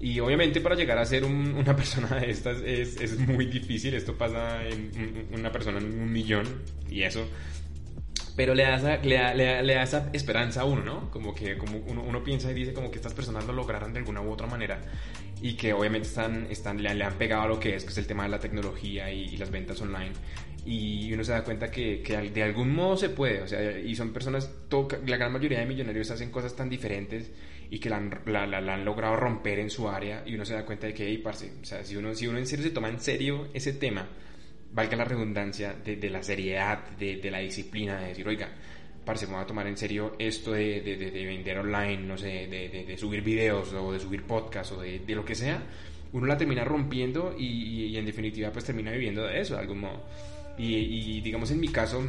Y 0.00 0.20
obviamente 0.20 0.60
para 0.60 0.74
llegar 0.74 0.98
a 0.98 1.04
ser 1.06 1.24
una 1.24 1.74
persona 1.76 2.16
de 2.16 2.30
estas 2.30 2.58
es, 2.58 3.00
es, 3.00 3.18
muy 3.18 3.46
difícil. 3.46 3.94
Esto 3.94 4.16
pasa 4.16 4.66
en 4.66 5.28
una 5.32 5.50
persona 5.50 5.78
en 5.78 6.00
un 6.00 6.12
millón 6.12 6.46
y 6.90 7.02
eso. 7.02 7.26
Pero 8.36 8.54
le 8.54 8.64
da, 8.64 8.76
esa, 8.76 8.96
le, 8.98 9.14
da, 9.14 9.34
le, 9.34 9.74
da, 9.74 9.82
esa 9.82 10.10
esperanza 10.12 10.60
a 10.60 10.64
uno, 10.66 10.84
¿no? 10.84 11.10
Como 11.10 11.34
que 11.34 11.56
como 11.56 11.78
uno, 11.78 12.02
uno, 12.02 12.22
piensa 12.22 12.50
y 12.50 12.54
dice 12.54 12.74
como 12.74 12.90
que 12.90 12.96
estas 12.96 13.14
personas 13.14 13.46
lo 13.46 13.54
lograron 13.54 13.94
de 13.94 14.00
alguna 14.00 14.20
u 14.20 14.30
otra 14.30 14.46
manera 14.46 14.78
y 15.40 15.54
que 15.54 15.72
obviamente 15.72 16.06
están, 16.06 16.46
están, 16.50 16.82
le, 16.82 17.02
han 17.02 17.14
pegado 17.14 17.42
a 17.42 17.48
lo 17.48 17.58
que 17.58 17.74
es, 17.74 17.84
que 17.84 17.90
es 17.90 17.98
el 17.98 18.06
tema 18.06 18.24
de 18.24 18.28
la 18.28 18.38
tecnología 18.38 19.10
y, 19.10 19.24
y 19.24 19.36
las 19.38 19.50
ventas 19.50 19.80
online 19.80 20.12
y 20.66 21.12
uno 21.12 21.22
se 21.22 21.32
da 21.32 21.44
cuenta 21.44 21.70
que, 21.70 22.02
que, 22.02 22.16
de 22.30 22.42
algún 22.42 22.74
modo 22.74 22.96
se 22.96 23.08
puede, 23.08 23.40
o 23.40 23.46
sea, 23.46 23.78
y 23.78 23.94
son 23.94 24.12
personas, 24.12 24.50
la 25.06 25.16
gran 25.16 25.32
mayoría 25.32 25.60
de 25.60 25.66
millonarios 25.66 26.10
hacen 26.10 26.30
cosas 26.30 26.56
tan 26.56 26.68
diferentes 26.68 27.30
y 27.70 27.78
que 27.78 27.90
la 27.90 27.96
han, 27.96 28.10
la, 28.26 28.46
la, 28.46 28.74
han 28.74 28.84
logrado 28.84 29.16
romper 29.16 29.58
en 29.58 29.70
su 29.70 29.88
área 29.88 30.22
y 30.26 30.34
uno 30.34 30.44
se 30.44 30.54
da 30.54 30.64
cuenta 30.64 30.86
de 30.86 30.94
que, 30.94 31.06
hey, 31.06 31.18
parce, 31.18 31.52
o 31.60 31.64
sea, 31.64 31.84
si 31.84 31.96
uno, 31.96 32.14
si 32.14 32.26
uno 32.26 32.38
en 32.38 32.46
serio 32.46 32.64
se 32.64 32.70
toma 32.70 32.88
en 32.88 33.00
serio 33.00 33.48
ese 33.52 33.72
tema, 33.74 34.06
valga 34.72 34.96
la 34.96 35.04
redundancia 35.04 35.72
de, 35.72 35.96
de 35.96 36.10
la 36.10 36.22
seriedad, 36.22 36.90
de, 36.98 37.16
de, 37.16 37.30
la 37.30 37.38
disciplina, 37.38 38.00
de 38.00 38.08
decir, 38.08 38.26
oiga, 38.28 38.48
parce, 39.04 39.26
me 39.26 39.34
voy 39.34 39.42
a 39.42 39.46
tomar 39.46 39.66
en 39.66 39.76
serio 39.76 40.16
esto 40.18 40.52
de, 40.52 40.80
de 40.80 41.26
vender 41.26 41.58
online, 41.58 41.98
no 41.98 42.16
sé, 42.16 42.46
de, 42.46 42.96
subir 42.98 43.22
videos 43.22 43.72
o 43.72 43.92
de 43.92 44.00
subir 44.00 44.24
podcasts 44.24 44.72
o 44.72 44.80
de, 44.80 45.00
lo 45.08 45.24
que 45.24 45.34
sea, 45.34 45.62
uno 46.12 46.26
la 46.26 46.36
termina 46.36 46.64
rompiendo 46.64 47.34
y, 47.36 47.86
y 47.86 47.96
en 47.96 48.06
definitiva 48.06 48.50
pues 48.50 48.64
termina 48.64 48.90
viviendo 48.92 49.24
de 49.26 49.40
eso 49.40 49.54
de 49.54 49.60
algún 49.60 49.80
modo. 49.80 50.02
Y, 50.58 51.20
digamos 51.20 51.50
en 51.50 51.60
mi 51.60 51.68
caso, 51.68 52.06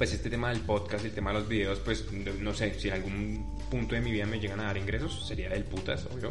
pues 0.00 0.14
este 0.14 0.30
tema 0.30 0.48
del 0.48 0.60
podcast, 0.60 1.04
el 1.04 1.12
tema 1.12 1.30
de 1.30 1.40
los 1.40 1.46
videos, 1.46 1.78
pues 1.80 2.06
no 2.10 2.54
sé, 2.54 2.72
si 2.80 2.88
en 2.88 2.94
algún 2.94 3.58
punto 3.70 3.94
de 3.94 4.00
mi 4.00 4.10
vida 4.10 4.24
me 4.24 4.40
llegan 4.40 4.58
a 4.60 4.64
dar 4.64 4.78
ingresos, 4.78 5.28
sería 5.28 5.50
del 5.50 5.64
putas, 5.64 6.06
obvio. 6.06 6.30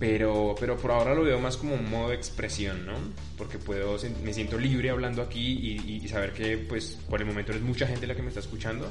Pero, 0.00 0.56
pero 0.58 0.76
por 0.76 0.90
ahora 0.90 1.14
lo 1.14 1.22
veo 1.22 1.38
más 1.38 1.56
como 1.56 1.76
un 1.76 1.88
modo 1.88 2.08
de 2.08 2.16
expresión, 2.16 2.84
¿no? 2.84 2.94
Porque 3.38 3.58
puedo, 3.58 3.96
me 4.24 4.34
siento 4.34 4.58
libre 4.58 4.90
hablando 4.90 5.22
aquí 5.22 5.38
y, 5.38 6.02
y, 6.02 6.08
saber 6.08 6.32
que, 6.32 6.58
pues, 6.58 6.98
por 7.08 7.20
el 7.20 7.28
momento 7.28 7.52
es 7.52 7.60
mucha 7.60 7.86
gente 7.86 8.08
la 8.08 8.16
que 8.16 8.22
me 8.22 8.28
está 8.28 8.40
escuchando, 8.40 8.90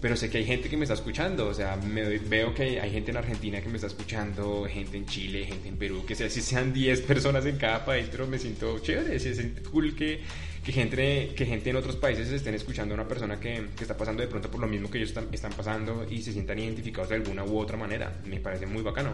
pero 0.00 0.14
sé 0.14 0.30
que 0.30 0.38
hay 0.38 0.44
gente 0.44 0.68
que 0.68 0.76
me 0.76 0.84
está 0.84 0.94
escuchando, 0.94 1.48
o 1.48 1.54
sea, 1.54 1.74
me, 1.74 2.18
veo 2.18 2.54
que 2.54 2.80
hay 2.80 2.90
gente 2.92 3.10
en 3.10 3.16
Argentina 3.16 3.60
que 3.60 3.68
me 3.68 3.74
está 3.74 3.88
escuchando, 3.88 4.64
gente 4.70 4.96
en 4.96 5.06
Chile, 5.06 5.44
gente 5.44 5.68
en 5.68 5.76
Perú, 5.76 6.04
que 6.06 6.14
sea, 6.14 6.30
si 6.30 6.40
sean 6.40 6.72
10 6.72 7.00
personas 7.02 7.44
en 7.46 7.56
cada 7.56 7.84
país, 7.84 8.06
pero 8.10 8.28
me 8.28 8.38
siento 8.38 8.78
chévere, 8.78 9.18
se 9.18 9.34
siente 9.34 9.62
cool 9.62 9.96
que 9.96 10.20
que 10.66 10.72
gente, 10.72 11.32
que 11.36 11.46
gente 11.46 11.70
en 11.70 11.76
otros 11.76 11.94
países 11.94 12.28
estén 12.32 12.56
escuchando 12.56 12.92
a 12.92 12.96
una 12.96 13.06
persona 13.06 13.38
que, 13.38 13.68
que, 13.76 13.84
está 13.84 13.96
pasando 13.96 14.22
de 14.22 14.26
pronto 14.26 14.50
por 14.50 14.60
lo 14.60 14.66
mismo 14.66 14.90
que 14.90 14.98
ellos 14.98 15.10
están, 15.10 15.28
están, 15.30 15.52
pasando 15.52 16.04
y 16.10 16.20
se 16.20 16.32
sientan 16.32 16.58
identificados 16.58 17.08
de 17.10 17.14
alguna 17.14 17.44
u 17.44 17.56
otra 17.56 17.76
manera. 17.76 18.12
Me 18.24 18.40
parece 18.40 18.66
muy 18.66 18.82
bacano. 18.82 19.12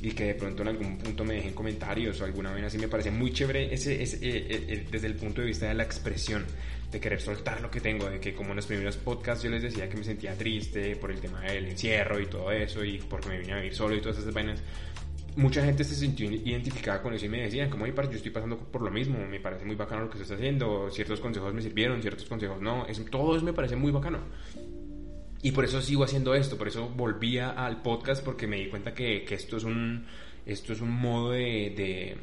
Y 0.00 0.10
que 0.10 0.24
de 0.24 0.34
pronto 0.34 0.62
en 0.62 0.68
algún 0.68 0.98
punto 0.98 1.24
me 1.24 1.34
dejen 1.34 1.52
comentarios 1.52 2.20
o 2.20 2.24
alguna 2.24 2.52
vez 2.52 2.64
así. 2.64 2.78
Me 2.78 2.88
parece 2.88 3.12
muy 3.12 3.32
chévere 3.32 3.72
ese, 3.72 4.02
ese 4.02 4.16
eh, 4.16 4.46
eh, 4.50 4.86
desde 4.90 5.06
el 5.06 5.14
punto 5.14 5.40
de 5.40 5.46
vista 5.46 5.68
de 5.68 5.74
la 5.74 5.84
expresión, 5.84 6.44
de 6.90 6.98
querer 6.98 7.20
soltar 7.20 7.60
lo 7.60 7.70
que 7.70 7.80
tengo, 7.80 8.10
de 8.10 8.18
que 8.18 8.34
como 8.34 8.50
en 8.50 8.56
los 8.56 8.66
primeros 8.66 8.96
podcasts 8.96 9.44
yo 9.44 9.50
les 9.50 9.62
decía 9.62 9.88
que 9.88 9.96
me 9.96 10.02
sentía 10.02 10.34
triste 10.34 10.96
por 10.96 11.12
el 11.12 11.20
tema 11.20 11.42
del 11.42 11.66
encierro 11.66 12.18
y 12.18 12.26
todo 12.26 12.50
eso 12.50 12.84
y 12.84 12.98
porque 12.98 13.28
me 13.28 13.38
vine 13.38 13.52
a 13.52 13.56
vivir 13.58 13.74
solo 13.74 13.94
y 13.94 14.00
todas 14.00 14.18
esas 14.18 14.34
vainas 14.34 14.60
mucha 15.38 15.64
gente 15.64 15.84
se 15.84 15.94
sintió 15.94 16.28
identificada 16.30 17.00
con 17.00 17.14
eso 17.14 17.26
y 17.26 17.28
me 17.28 17.42
decían, 17.42 17.70
como, 17.70 17.86
yo 17.86 17.92
estoy 17.92 18.32
pasando 18.32 18.58
por 18.58 18.82
lo 18.82 18.90
mismo, 18.90 19.18
me 19.24 19.38
parece 19.38 19.64
muy 19.64 19.76
bacano 19.76 20.02
lo 20.02 20.10
que 20.10 20.18
estás 20.18 20.36
haciendo, 20.36 20.90
ciertos 20.90 21.20
consejos 21.20 21.54
me 21.54 21.62
sirvieron, 21.62 22.02
ciertos 22.02 22.24
consejos 22.24 22.60
no, 22.60 22.86
es, 22.86 23.02
todo 23.08 23.36
eso 23.36 23.44
me 23.44 23.52
parece 23.52 23.76
muy 23.76 23.92
bacano. 23.92 24.18
Y 25.40 25.52
por 25.52 25.64
eso 25.64 25.80
sigo 25.80 26.02
haciendo 26.02 26.34
esto, 26.34 26.58
por 26.58 26.66
eso 26.66 26.88
volvía 26.88 27.50
al 27.50 27.82
podcast 27.82 28.24
porque 28.24 28.48
me 28.48 28.56
di 28.56 28.68
cuenta 28.68 28.92
que, 28.92 29.24
que 29.24 29.36
esto, 29.36 29.56
es 29.56 29.64
un, 29.64 30.04
esto 30.44 30.72
es 30.72 30.80
un 30.80 30.90
modo 30.90 31.30
de 31.30 32.16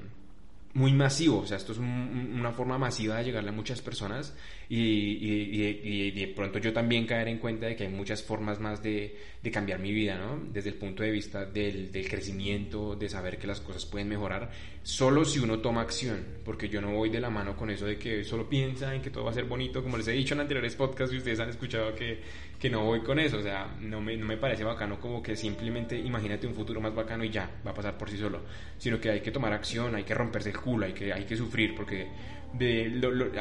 muy 0.75 0.91
masivo, 0.91 1.39
o 1.39 1.46
sea, 1.48 1.55
esto 1.55 1.72
es 1.72 1.77
una 1.77 2.51
forma 2.51 2.77
masiva 2.77 3.15
de 3.17 3.24
llegarle 3.24 3.50
a 3.50 3.53
muchas 3.53 3.82
personas 3.82 4.36
y, 4.67 4.77
y, 4.77 6.12
de 6.12 6.27
pronto 6.27 6.60
yo 6.60 6.74
también 6.74 7.08
caer 7.08 7.29
en 7.29 7.38
cuenta 7.38 7.67
de 7.67 7.77
que 7.77 7.86
hay 7.86 7.89
muchas 7.89 8.22
formas 8.22 8.60
más 8.60 8.84
de, 8.84 9.17
de 9.41 9.51
cambiar 9.51 9.79
mi 9.79 9.94
vida, 9.94 10.17
¿no? 10.17 10.38
Desde 10.51 10.72
el 10.72 10.75
punto 10.75 11.01
de 11.01 11.12
vista 11.12 11.46
del, 11.46 11.94
del, 11.94 12.10
crecimiento, 12.10 12.94
de 12.98 13.08
saber 13.08 13.38
que 13.38 13.48
las 13.48 13.62
cosas 13.62 13.86
pueden 13.86 14.10
mejorar, 14.10 14.51
solo 14.86 15.25
si 15.25 15.39
uno 15.39 15.58
toma 15.62 15.82
acción, 15.82 16.24
porque 16.46 16.70
yo 16.70 16.80
no 16.80 16.92
voy 16.92 17.10
de 17.10 17.20
la 17.20 17.32
mano 17.32 17.58
con 17.58 17.72
eso 17.72 17.88
de 17.88 17.98
que 17.98 18.24
solo 18.24 18.48
piensa 18.48 18.94
en 18.94 19.01
que 19.01 19.10
todo 19.10 19.24
va 19.24 19.32
a 19.32 19.34
ser 19.34 19.46
bonito, 19.46 19.82
como 19.82 19.98
les 19.98 20.08
he 20.10 20.12
dicho 20.12 20.36
en 20.36 20.42
anteriores 20.42 20.75
podcasts 20.75 21.12
y 21.12 21.18
ustedes 21.18 21.39
han 21.39 21.50
escuchado 21.50 21.96
que, 21.96 22.22
que 22.60 22.70
no 22.70 22.84
voy 22.84 23.00
con 23.00 23.18
eso, 23.18 23.39
o 23.39 23.42
sea, 23.42 23.75
no 23.82 24.00
me, 24.00 24.15
no 24.15 24.27
me 24.27 24.38
parece 24.38 24.63
bacano 24.63 25.00
como 25.00 25.24
que 25.24 25.36
simplemente 25.36 25.98
imagínate 25.98 26.46
un 26.46 26.54
futuro 26.54 26.80
más 26.80 26.94
bacano 26.94 27.24
y 27.24 27.32
ya, 27.32 27.50
va 27.65 27.72
a 27.72 27.74
pasar 27.74 27.98
por 27.98 28.12
sí 28.12 28.18
solo, 28.20 28.44
sino 28.77 29.00
que 29.00 29.10
hay 29.10 29.22
que 29.22 29.32
tomar 29.32 29.54
acción, 29.54 29.96
hay 29.96 30.04
que 30.04 30.13
romperse 30.13 30.51
el 30.51 30.84
hay 30.84 30.94
que, 30.94 31.12
hay 31.12 31.24
que 31.24 31.36
sufrir, 31.36 31.74
porque 31.74 32.08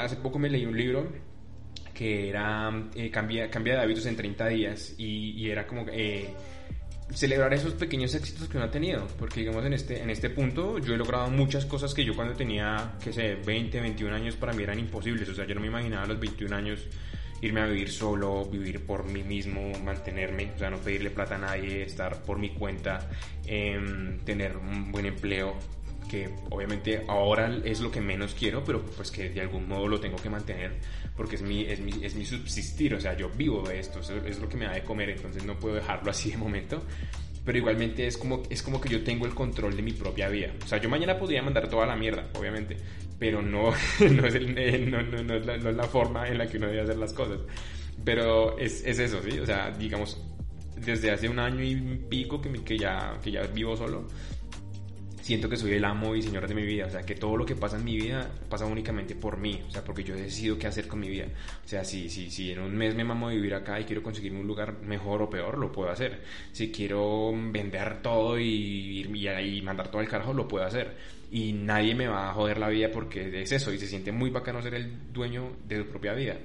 hace 0.00 0.16
poco 0.16 0.38
me 0.38 0.48
leí 0.48 0.64
un 0.64 0.78
libro 0.78 1.12
que 1.92 2.30
era 2.30 2.72
eh, 2.94 3.10
cambia, 3.10 3.50
cambia 3.50 3.74
de 3.74 3.80
hábitos 3.82 4.06
en 4.06 4.16
30 4.16 4.48
días 4.48 4.94
y, 4.96 5.32
y 5.32 5.50
era 5.50 5.66
como... 5.66 5.84
Eh, 5.92 6.32
celebrar 7.12 7.52
esos 7.54 7.74
pequeños 7.74 8.14
éxitos 8.14 8.48
que 8.48 8.56
uno 8.56 8.66
ha 8.66 8.70
tenido, 8.70 9.06
porque 9.18 9.40
digamos 9.40 9.64
en 9.64 9.72
este, 9.72 10.02
en 10.02 10.10
este 10.10 10.30
punto 10.30 10.78
yo 10.78 10.94
he 10.94 10.96
logrado 10.96 11.30
muchas 11.30 11.64
cosas 11.64 11.94
que 11.94 12.04
yo 12.04 12.14
cuando 12.14 12.34
tenía, 12.34 12.94
que 13.02 13.12
sé, 13.12 13.36
20, 13.36 13.80
21 13.80 14.14
años 14.14 14.36
para 14.36 14.52
mí 14.52 14.62
eran 14.62 14.78
imposibles, 14.78 15.28
o 15.28 15.34
sea, 15.34 15.46
yo 15.46 15.54
no 15.54 15.60
me 15.60 15.68
imaginaba 15.68 16.04
a 16.04 16.06
los 16.06 16.18
21 16.18 16.56
años 16.56 16.86
irme 17.40 17.60
a 17.60 17.66
vivir 17.66 17.90
solo, 17.90 18.44
vivir 18.46 18.86
por 18.86 19.04
mí 19.04 19.22
mismo, 19.22 19.72
mantenerme, 19.84 20.52
o 20.54 20.58
sea, 20.58 20.70
no 20.70 20.78
pedirle 20.78 21.10
plata 21.10 21.34
a 21.34 21.38
nadie, 21.38 21.82
estar 21.82 22.22
por 22.22 22.38
mi 22.38 22.50
cuenta, 22.50 23.10
em, 23.46 24.18
tener 24.20 24.56
un 24.56 24.90
buen 24.90 25.06
empleo, 25.06 25.54
que 26.08 26.30
obviamente 26.50 27.04
ahora 27.08 27.60
es 27.64 27.80
lo 27.80 27.90
que 27.90 28.00
menos 28.00 28.34
quiero, 28.34 28.62
pero 28.64 28.82
pues 28.82 29.10
que 29.10 29.30
de 29.30 29.40
algún 29.40 29.68
modo 29.68 29.88
lo 29.88 30.00
tengo 30.00 30.16
que 30.16 30.30
mantener 30.30 30.72
porque 31.16 31.36
es 31.36 31.42
mi, 31.42 31.62
es 31.62 31.80
mi, 31.80 31.92
es 32.04 32.14
mi 32.14 32.24
subsistir, 32.24 32.94
o 32.94 33.00
sea, 33.00 33.16
yo 33.16 33.28
vivo 33.30 33.62
de 33.62 33.78
esto, 33.78 34.00
es 34.00 34.38
lo 34.38 34.48
que 34.48 34.56
me 34.56 34.64
da 34.64 34.72
de 34.72 34.82
comer, 34.82 35.10
entonces 35.10 35.44
no 35.44 35.58
puedo 35.58 35.76
dejarlo 35.76 36.10
así 36.10 36.30
de 36.30 36.36
momento. 36.36 36.82
Pero 37.44 37.58
igualmente 37.58 38.06
es 38.06 38.16
como, 38.16 38.42
es 38.48 38.62
como 38.62 38.80
que 38.80 38.88
yo 38.88 39.04
tengo 39.04 39.26
el 39.26 39.34
control 39.34 39.76
de 39.76 39.82
mi 39.82 39.92
propia 39.92 40.28
vida. 40.28 40.50
O 40.64 40.66
sea, 40.66 40.80
yo 40.80 40.88
mañana 40.88 41.18
podría 41.18 41.42
mandar 41.42 41.68
toda 41.68 41.84
la 41.84 41.94
mierda, 41.94 42.30
obviamente, 42.38 42.78
pero 43.18 43.42
no, 43.42 43.70
no, 44.00 44.26
es, 44.26 44.34
el, 44.34 44.90
no, 44.90 45.02
no, 45.02 45.22
no, 45.22 45.38
no, 45.38 45.54
es 45.54 45.76
la, 45.76 45.84
forma 45.84 46.26
en 46.26 46.38
la 46.38 46.46
que 46.46 46.56
uno 46.56 46.68
debe 46.68 46.80
hacer 46.80 46.96
las 46.96 47.12
cosas. 47.12 47.40
Pero 48.02 48.58
es, 48.58 48.82
es 48.86 48.98
eso, 48.98 49.20
¿sí? 49.22 49.38
O 49.38 49.44
sea, 49.44 49.70
digamos, 49.70 50.18
desde 50.74 51.10
hace 51.10 51.28
un 51.28 51.38
año 51.38 51.62
y 51.62 51.76
pico 52.08 52.40
que, 52.40 52.50
que, 52.64 52.78
ya, 52.78 53.18
que 53.22 53.30
ya 53.30 53.42
vivo 53.42 53.76
solo, 53.76 54.08
siento 55.24 55.48
que 55.48 55.56
soy 55.56 55.72
el 55.72 55.84
amo 55.86 56.14
y 56.14 56.20
señor 56.20 56.46
de 56.46 56.54
mi 56.54 56.64
vida, 56.64 56.84
o 56.84 56.90
sea, 56.90 57.00
que 57.00 57.14
todo 57.14 57.38
lo 57.38 57.46
que 57.46 57.56
pasa 57.56 57.78
en 57.78 57.84
mi 57.84 57.96
vida 57.96 58.30
pasa 58.50 58.66
únicamente 58.66 59.14
por 59.14 59.38
mí, 59.38 59.58
o 59.66 59.70
sea, 59.70 59.82
porque 59.82 60.04
yo 60.04 60.14
he 60.14 60.20
decidido 60.20 60.58
qué 60.58 60.66
hacer 60.66 60.86
con 60.86 61.00
mi 61.00 61.08
vida. 61.08 61.24
O 61.64 61.66
sea, 61.66 61.82
si, 61.82 62.10
si, 62.10 62.30
si 62.30 62.52
en 62.52 62.58
un 62.60 62.76
mes 62.76 62.94
me 62.94 63.04
mamo 63.04 63.28
a 63.28 63.32
vivir 63.32 63.54
acá 63.54 63.80
y 63.80 63.84
quiero 63.84 64.02
conseguirme 64.02 64.40
un 64.40 64.46
lugar 64.46 64.82
mejor 64.82 65.22
o 65.22 65.30
peor, 65.30 65.56
lo 65.56 65.72
puedo 65.72 65.88
hacer. 65.88 66.20
Si 66.52 66.70
quiero 66.70 67.32
vender 67.32 68.02
todo 68.02 68.38
y, 68.38 68.44
y, 68.44 69.28
y 69.28 69.62
mandar 69.62 69.88
todo 69.88 70.02
al 70.02 70.08
carajo, 70.08 70.34
lo 70.34 70.46
puedo 70.46 70.66
hacer. 70.66 70.94
Y 71.30 71.54
nadie 71.54 71.94
me 71.94 72.06
va 72.06 72.28
a 72.28 72.34
joder 72.34 72.58
la 72.58 72.68
vida 72.68 72.90
porque 72.92 73.40
es 73.40 73.50
eso, 73.50 73.72
y 73.72 73.78
se 73.78 73.86
siente 73.86 74.12
muy 74.12 74.28
bacano 74.28 74.60
ser 74.60 74.74
el 74.74 75.10
dueño 75.10 75.56
de 75.66 75.78
su 75.78 75.86
propia 75.86 76.12
vida. 76.12 76.36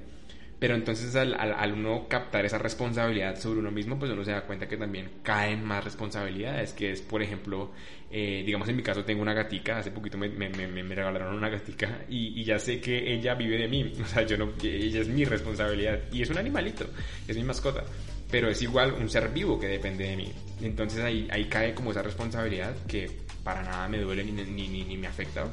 Pero 0.59 0.75
entonces 0.75 1.15
al, 1.15 1.33
al, 1.35 1.73
uno 1.73 2.07
captar 2.09 2.45
esa 2.45 2.57
responsabilidad 2.57 3.39
sobre 3.39 3.61
uno 3.61 3.71
mismo, 3.71 3.97
pues 3.97 4.11
uno 4.11 4.25
se 4.25 4.31
da 4.31 4.41
cuenta 4.41 4.67
que 4.67 4.75
también 4.75 5.09
caen 5.23 5.63
más 5.63 5.85
responsabilidades, 5.85 6.73
que 6.73 6.91
es, 6.91 7.01
por 7.01 7.23
ejemplo, 7.23 7.71
eh, 8.11 8.43
digamos 8.45 8.67
en 8.67 8.75
mi 8.75 8.83
caso 8.83 9.05
tengo 9.05 9.21
una 9.21 9.33
gatica, 9.33 9.77
hace 9.77 9.91
poquito 9.91 10.17
me, 10.17 10.27
me, 10.27 10.49
me, 10.49 10.67
me 10.67 10.95
regalaron 10.95 11.33
una 11.33 11.47
gatica 11.47 12.01
y, 12.09 12.41
y, 12.41 12.43
ya 12.43 12.59
sé 12.59 12.81
que 12.81 13.13
ella 13.13 13.35
vive 13.35 13.57
de 13.57 13.69
mí, 13.69 13.93
o 14.01 14.05
sea, 14.05 14.23
yo 14.23 14.37
no, 14.37 14.51
ella 14.61 14.99
es 14.99 15.07
mi 15.07 15.23
responsabilidad 15.23 15.99
y 16.11 16.23
es 16.23 16.29
un 16.29 16.37
animalito, 16.37 16.85
es 17.25 17.37
mi 17.37 17.43
mascota, 17.43 17.85
pero 18.29 18.49
es 18.49 18.61
igual 18.61 18.91
un 18.91 19.09
ser 19.09 19.29
vivo 19.29 19.57
que 19.57 19.67
depende 19.67 20.09
de 20.09 20.17
mí. 20.17 20.33
Entonces 20.61 20.99
ahí, 20.99 21.25
ahí 21.31 21.45
cae 21.45 21.73
como 21.73 21.91
esa 21.91 22.01
responsabilidad 22.01 22.75
que 22.85 23.09
para 23.45 23.63
nada 23.63 23.87
me 23.87 23.99
duele 23.99 24.25
ni, 24.25 24.33
ni, 24.33 24.67
ni, 24.67 24.83
ni 24.83 24.97
me 24.97 25.07
afecta, 25.07 25.47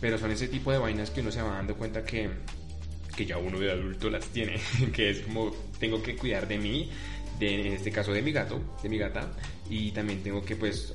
pero 0.00 0.16
son 0.16 0.30
ese 0.30 0.48
tipo 0.48 0.72
de 0.72 0.78
vainas 0.78 1.10
que 1.10 1.20
uno 1.20 1.30
se 1.30 1.42
va 1.42 1.56
dando 1.56 1.74
cuenta 1.76 2.02
que 2.02 2.30
que 3.16 3.26
ya 3.26 3.38
uno 3.38 3.58
de 3.58 3.72
adulto 3.72 4.10
las 4.10 4.26
tiene, 4.26 4.60
que 4.92 5.10
es 5.10 5.20
como 5.20 5.50
tengo 5.80 6.02
que 6.02 6.14
cuidar 6.14 6.46
de 6.46 6.58
mí, 6.58 6.90
de, 7.38 7.66
en 7.66 7.72
este 7.72 7.90
caso 7.90 8.12
de 8.12 8.22
mi 8.22 8.32
gato, 8.32 8.60
de 8.82 8.88
mi 8.88 8.98
gata, 8.98 9.32
y 9.68 9.90
también 9.90 10.22
tengo 10.22 10.44
que 10.44 10.56
pues 10.56 10.94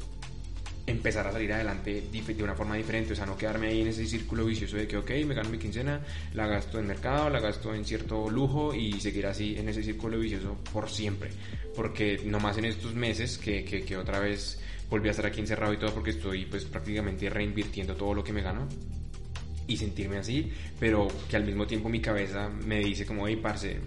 empezar 0.88 1.28
a 1.28 1.32
salir 1.32 1.52
adelante 1.54 2.04
de 2.12 2.44
una 2.44 2.56
forma 2.56 2.76
diferente, 2.76 3.14
o 3.14 3.16
sea, 3.16 3.26
no 3.26 3.38
quedarme 3.38 3.68
ahí 3.68 3.82
en 3.82 3.88
ese 3.88 4.06
círculo 4.06 4.46
vicioso 4.46 4.78
de 4.78 4.88
que, 4.88 4.98
ok, 4.98 5.10
me 5.26 5.34
gano 5.34 5.50
mi 5.50 5.58
quincena, 5.58 6.02
la 6.34 6.48
gasto 6.48 6.80
en 6.80 6.88
mercado, 6.88 7.30
la 7.30 7.40
gasto 7.40 7.74
en 7.74 7.86
cierto 7.86 8.30
lujo 8.30 8.74
y 8.74 9.00
seguir 9.00 9.28
así 9.28 9.56
en 9.58 9.70
ese 9.70 9.84
círculo 9.84 10.20
vicioso 10.20 10.58
por 10.74 10.90
siempre, 10.90 11.30
porque 11.76 12.22
no 12.26 12.40
más 12.40 12.58
en 12.58 12.66
estos 12.66 12.94
meses 12.94 13.38
que, 13.38 13.64
que, 13.64 13.84
que 13.84 13.98
otra 13.98 14.20
vez 14.20 14.60
volví 14.90 15.08
a 15.08 15.12
estar 15.12 15.26
aquí 15.26 15.40
encerrado 15.40 15.74
y 15.74 15.78
todo 15.78 15.94
porque 15.94 16.12
estoy 16.12 16.46
pues 16.46 16.66
prácticamente 16.66 17.30
reinvirtiendo 17.30 17.96
todo 17.96 18.14
lo 18.14 18.24
que 18.24 18.34
me 18.34 18.42
gano, 18.42 18.68
y 19.72 19.78
sentirme 19.78 20.18
así, 20.18 20.52
pero 20.80 21.08
que 21.30 21.38
al 21.38 21.46
mismo 21.46 21.66
tiempo 21.66 21.88
mi 21.88 22.02
cabeza 22.02 22.50
me 22.50 22.80
dice 22.80 23.06
como, 23.06 23.28
hey, 23.28 23.40
parce, 23.42 23.80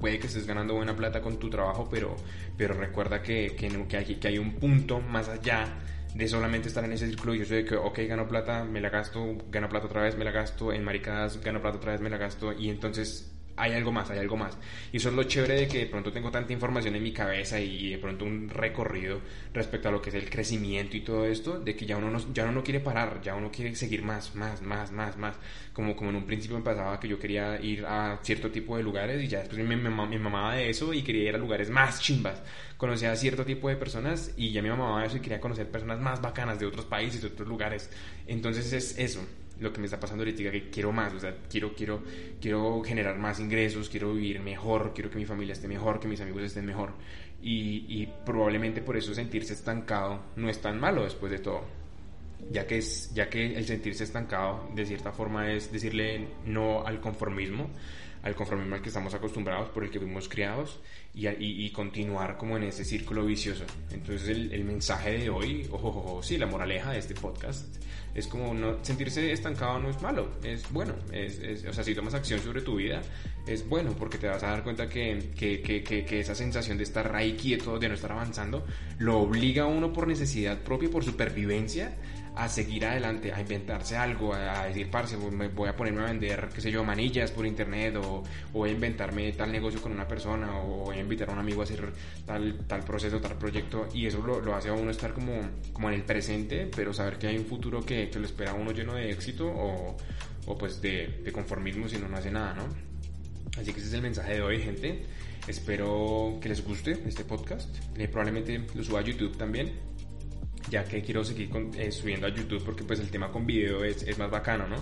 puede 0.00 0.18
que 0.18 0.26
estés 0.26 0.46
ganando 0.46 0.74
buena 0.74 0.96
plata 0.96 1.20
con 1.20 1.38
tu 1.38 1.50
trabajo, 1.50 1.88
pero, 1.90 2.16
pero 2.56 2.74
recuerda 2.74 3.22
que, 3.22 3.54
que, 3.54 3.68
que, 3.86 3.96
hay, 3.96 4.14
que 4.16 4.28
hay 4.28 4.38
un 4.38 4.54
punto 4.54 5.00
más 5.00 5.28
allá 5.28 5.74
de 6.14 6.26
solamente 6.26 6.68
estar 6.68 6.82
en 6.84 6.92
ese 6.92 7.06
círculo 7.06 7.34
y 7.34 7.40
yo 7.40 7.44
soy 7.44 7.58
de 7.58 7.64
que, 7.66 7.76
ok, 7.76 7.98
gano 8.08 8.26
plata, 8.26 8.64
me 8.64 8.80
la 8.80 8.88
gasto, 8.88 9.36
gano 9.50 9.68
plata 9.68 9.86
otra 9.86 10.02
vez, 10.02 10.16
me 10.16 10.24
la 10.24 10.30
gasto, 10.30 10.72
en 10.72 10.82
maricadas, 10.82 11.38
gano 11.42 11.60
plata 11.60 11.76
otra 11.76 11.92
vez, 11.92 12.00
me 12.00 12.08
la 12.08 12.16
gasto, 12.16 12.54
y 12.54 12.70
entonces 12.70 13.35
hay 13.56 13.72
algo 13.72 13.90
más, 13.90 14.10
hay 14.10 14.18
algo 14.18 14.36
más. 14.36 14.56
Y 14.92 14.98
eso 14.98 15.08
es 15.08 15.14
lo 15.14 15.24
chévere 15.24 15.54
de 15.54 15.68
que 15.68 15.78
de 15.78 15.86
pronto 15.86 16.12
tengo 16.12 16.30
tanta 16.30 16.52
información 16.52 16.94
en 16.94 17.02
mi 17.02 17.12
cabeza 17.12 17.58
y 17.58 17.90
de 17.90 17.98
pronto 17.98 18.24
un 18.24 18.48
recorrido 18.48 19.20
respecto 19.52 19.88
a 19.88 19.92
lo 19.92 20.02
que 20.02 20.10
es 20.10 20.14
el 20.16 20.28
crecimiento 20.28 20.96
y 20.96 21.00
todo 21.00 21.24
esto, 21.24 21.58
de 21.58 21.74
que 21.74 21.86
ya 21.86 21.96
uno 21.96 22.10
no, 22.10 22.18
ya 22.32 22.44
uno 22.44 22.52
no 22.52 22.62
quiere 22.62 22.80
parar, 22.80 23.20
ya 23.22 23.34
uno 23.34 23.50
quiere 23.50 23.74
seguir 23.74 24.02
más, 24.02 24.34
más, 24.34 24.62
más, 24.62 24.92
más, 24.92 25.16
más. 25.16 25.36
Como, 25.72 25.96
como 25.96 26.10
en 26.10 26.16
un 26.16 26.26
principio 26.26 26.58
me 26.58 26.64
pasaba 26.64 27.00
que 27.00 27.08
yo 27.08 27.18
quería 27.18 27.60
ir 27.60 27.84
a 27.86 28.18
cierto 28.22 28.50
tipo 28.50 28.76
de 28.76 28.82
lugares 28.82 29.22
y 29.22 29.28
ya 29.28 29.40
después 29.40 29.58
me, 29.58 29.76
me, 29.76 29.90
me 29.90 30.18
mamaba 30.18 30.54
de 30.54 30.70
eso 30.70 30.92
y 30.92 31.02
quería 31.02 31.30
ir 31.30 31.34
a 31.34 31.38
lugares 31.38 31.70
más 31.70 32.00
chimbas. 32.00 32.42
Conocía 32.76 33.12
a 33.12 33.16
cierto 33.16 33.44
tipo 33.44 33.68
de 33.68 33.76
personas 33.76 34.34
y 34.36 34.52
ya 34.52 34.62
me 34.62 34.68
mamaba 34.68 35.00
de 35.00 35.06
eso 35.06 35.16
y 35.16 35.20
quería 35.20 35.40
conocer 35.40 35.70
personas 35.70 35.98
más 36.00 36.20
bacanas 36.20 36.58
de 36.58 36.66
otros 36.66 36.84
países, 36.84 37.22
de 37.22 37.28
otros 37.28 37.48
lugares. 37.48 37.90
Entonces 38.26 38.72
es 38.72 38.98
eso 38.98 39.26
lo 39.60 39.72
que 39.72 39.80
me 39.80 39.86
está 39.86 39.98
pasando 39.98 40.22
ahorita, 40.22 40.50
que 40.50 40.70
quiero 40.70 40.92
más, 40.92 41.12
o 41.14 41.20
sea, 41.20 41.34
quiero, 41.48 41.74
quiero, 41.74 42.02
quiero 42.40 42.82
generar 42.82 43.18
más 43.18 43.40
ingresos, 43.40 43.88
quiero 43.88 44.12
vivir 44.12 44.40
mejor, 44.40 44.92
quiero 44.94 45.10
que 45.10 45.16
mi 45.16 45.24
familia 45.24 45.52
esté 45.52 45.68
mejor, 45.68 46.00
que 46.00 46.08
mis 46.08 46.20
amigos 46.20 46.42
estén 46.42 46.66
mejor. 46.66 46.92
Y, 47.42 47.84
y 47.88 48.08
probablemente 48.24 48.82
por 48.82 48.96
eso 48.96 49.14
sentirse 49.14 49.52
estancado 49.54 50.20
no 50.36 50.48
es 50.48 50.60
tan 50.60 50.78
malo 50.80 51.04
después 51.04 51.32
de 51.32 51.38
todo. 51.38 51.62
Ya 52.50 52.66
que, 52.66 52.78
es, 52.78 53.12
ya 53.14 53.30
que 53.30 53.56
el 53.56 53.64
sentirse 53.64 54.04
estancado 54.04 54.68
de 54.74 54.84
cierta 54.84 55.10
forma 55.10 55.50
es 55.50 55.72
decirle 55.72 56.28
no 56.44 56.86
al 56.86 57.00
conformismo, 57.00 57.70
al 58.26 58.34
conformismo 58.34 58.74
al 58.74 58.82
que 58.82 58.88
estamos 58.88 59.14
acostumbrados, 59.14 59.68
por 59.68 59.84
el 59.84 59.90
que 59.90 60.00
fuimos 60.00 60.28
criados, 60.28 60.80
y, 61.14 61.28
y, 61.28 61.70
continuar 61.70 62.36
como 62.36 62.56
en 62.56 62.64
ese 62.64 62.84
círculo 62.84 63.24
vicioso. 63.24 63.64
Entonces 63.92 64.28
el, 64.28 64.52
el 64.52 64.64
mensaje 64.64 65.16
de 65.16 65.30
hoy, 65.30 65.66
ojo, 65.70 65.88
ojo, 65.88 66.22
sí, 66.24 66.36
la 66.36 66.46
moraleja 66.46 66.90
de 66.90 66.98
este 66.98 67.14
podcast, 67.14 67.76
es 68.16 68.26
como 68.26 68.52
no 68.52 68.82
sentirse 68.82 69.30
estancado 69.30 69.78
no 69.78 69.90
es 69.90 70.02
malo, 70.02 70.28
es 70.42 70.70
bueno, 70.72 70.94
es, 71.12 71.38
es, 71.38 71.64
o 71.66 71.72
sea, 71.72 71.84
si 71.84 71.94
tomas 71.94 72.14
acción 72.14 72.40
sobre 72.40 72.62
tu 72.62 72.76
vida, 72.76 73.00
es 73.46 73.68
bueno, 73.68 73.92
porque 73.96 74.18
te 74.18 74.26
vas 74.26 74.42
a 74.42 74.48
dar 74.48 74.64
cuenta 74.64 74.88
que, 74.88 75.30
que, 75.36 75.62
que, 75.62 75.84
que, 75.84 76.20
esa 76.20 76.34
sensación 76.34 76.78
de 76.78 76.82
estar 76.84 77.14
ahí 77.14 77.34
quieto, 77.34 77.78
de 77.78 77.88
no 77.88 77.94
estar 77.94 78.10
avanzando, 78.10 78.66
lo 78.98 79.20
obliga 79.20 79.62
a 79.62 79.66
uno 79.66 79.92
por 79.92 80.08
necesidad 80.08 80.58
propia, 80.62 80.90
por 80.90 81.04
supervivencia, 81.04 81.94
a 82.36 82.50
seguir 82.50 82.84
adelante, 82.84 83.32
a 83.32 83.40
inventarse 83.40 83.96
algo, 83.96 84.34
a, 84.34 84.66
decir, 84.66 84.90
parce, 84.90 85.16
voy 85.16 85.68
a 85.68 85.74
ponerme 85.74 86.02
a 86.02 86.04
vender, 86.04 86.50
qué 86.54 86.60
sé 86.60 86.70
yo, 86.70 86.84
manillas 86.84 87.30
por 87.30 87.46
internet, 87.46 87.96
o, 87.96 88.15
o, 88.18 88.24
voy 88.52 88.70
a 88.70 88.72
inventarme 88.72 89.32
tal 89.32 89.52
negocio 89.52 89.80
con 89.80 89.92
una 89.92 90.06
persona, 90.06 90.58
o 90.58 90.84
voy 90.86 90.96
a 90.96 91.00
invitar 91.00 91.28
a 91.30 91.32
un 91.32 91.38
amigo 91.38 91.60
a 91.60 91.64
hacer 91.64 91.92
tal, 92.24 92.58
tal 92.66 92.82
proceso, 92.84 93.20
tal 93.20 93.36
proyecto, 93.36 93.88
y 93.92 94.06
eso 94.06 94.22
lo, 94.26 94.40
lo 94.40 94.54
hace 94.54 94.68
a 94.68 94.72
uno 94.72 94.90
estar 94.90 95.12
como, 95.12 95.32
como 95.72 95.88
en 95.88 95.96
el 95.96 96.02
presente, 96.02 96.68
pero 96.74 96.92
saber 96.92 97.18
que 97.18 97.28
hay 97.28 97.38
un 97.38 97.46
futuro 97.46 97.80
que, 97.84 98.10
que 98.10 98.18
lo 98.18 98.26
espera 98.26 98.52
a 98.52 98.54
uno 98.54 98.72
lleno 98.72 98.94
de 98.94 99.10
éxito, 99.10 99.46
o, 99.46 99.96
o 100.46 100.58
pues 100.58 100.80
de, 100.80 101.20
de 101.24 101.32
conformismo 101.32 101.88
si 101.88 101.96
uno 101.96 102.08
no 102.08 102.16
hace 102.16 102.30
nada, 102.30 102.54
¿no? 102.54 102.64
Así 103.60 103.72
que 103.72 103.78
ese 103.78 103.88
es 103.88 103.94
el 103.94 104.02
mensaje 104.02 104.34
de 104.34 104.42
hoy, 104.42 104.60
gente. 104.60 105.06
Espero 105.48 106.38
que 106.40 106.48
les 106.48 106.64
guste 106.64 106.98
este 107.06 107.24
podcast. 107.24 107.74
Eh, 107.96 108.08
probablemente 108.08 108.66
lo 108.74 108.84
suba 108.84 109.00
a 109.00 109.02
YouTube 109.02 109.36
también 109.36 109.72
ya 110.70 110.84
que 110.84 111.02
quiero 111.02 111.24
seguir 111.24 111.50
eh, 111.76 111.90
subiendo 111.92 112.26
a 112.26 112.30
YouTube 112.30 112.62
porque 112.64 112.84
pues 112.84 113.00
el 113.00 113.10
tema 113.10 113.30
con 113.30 113.46
video 113.46 113.84
es, 113.84 114.18
más 114.18 114.30
bacano, 114.30 114.66
¿no? 114.66 114.76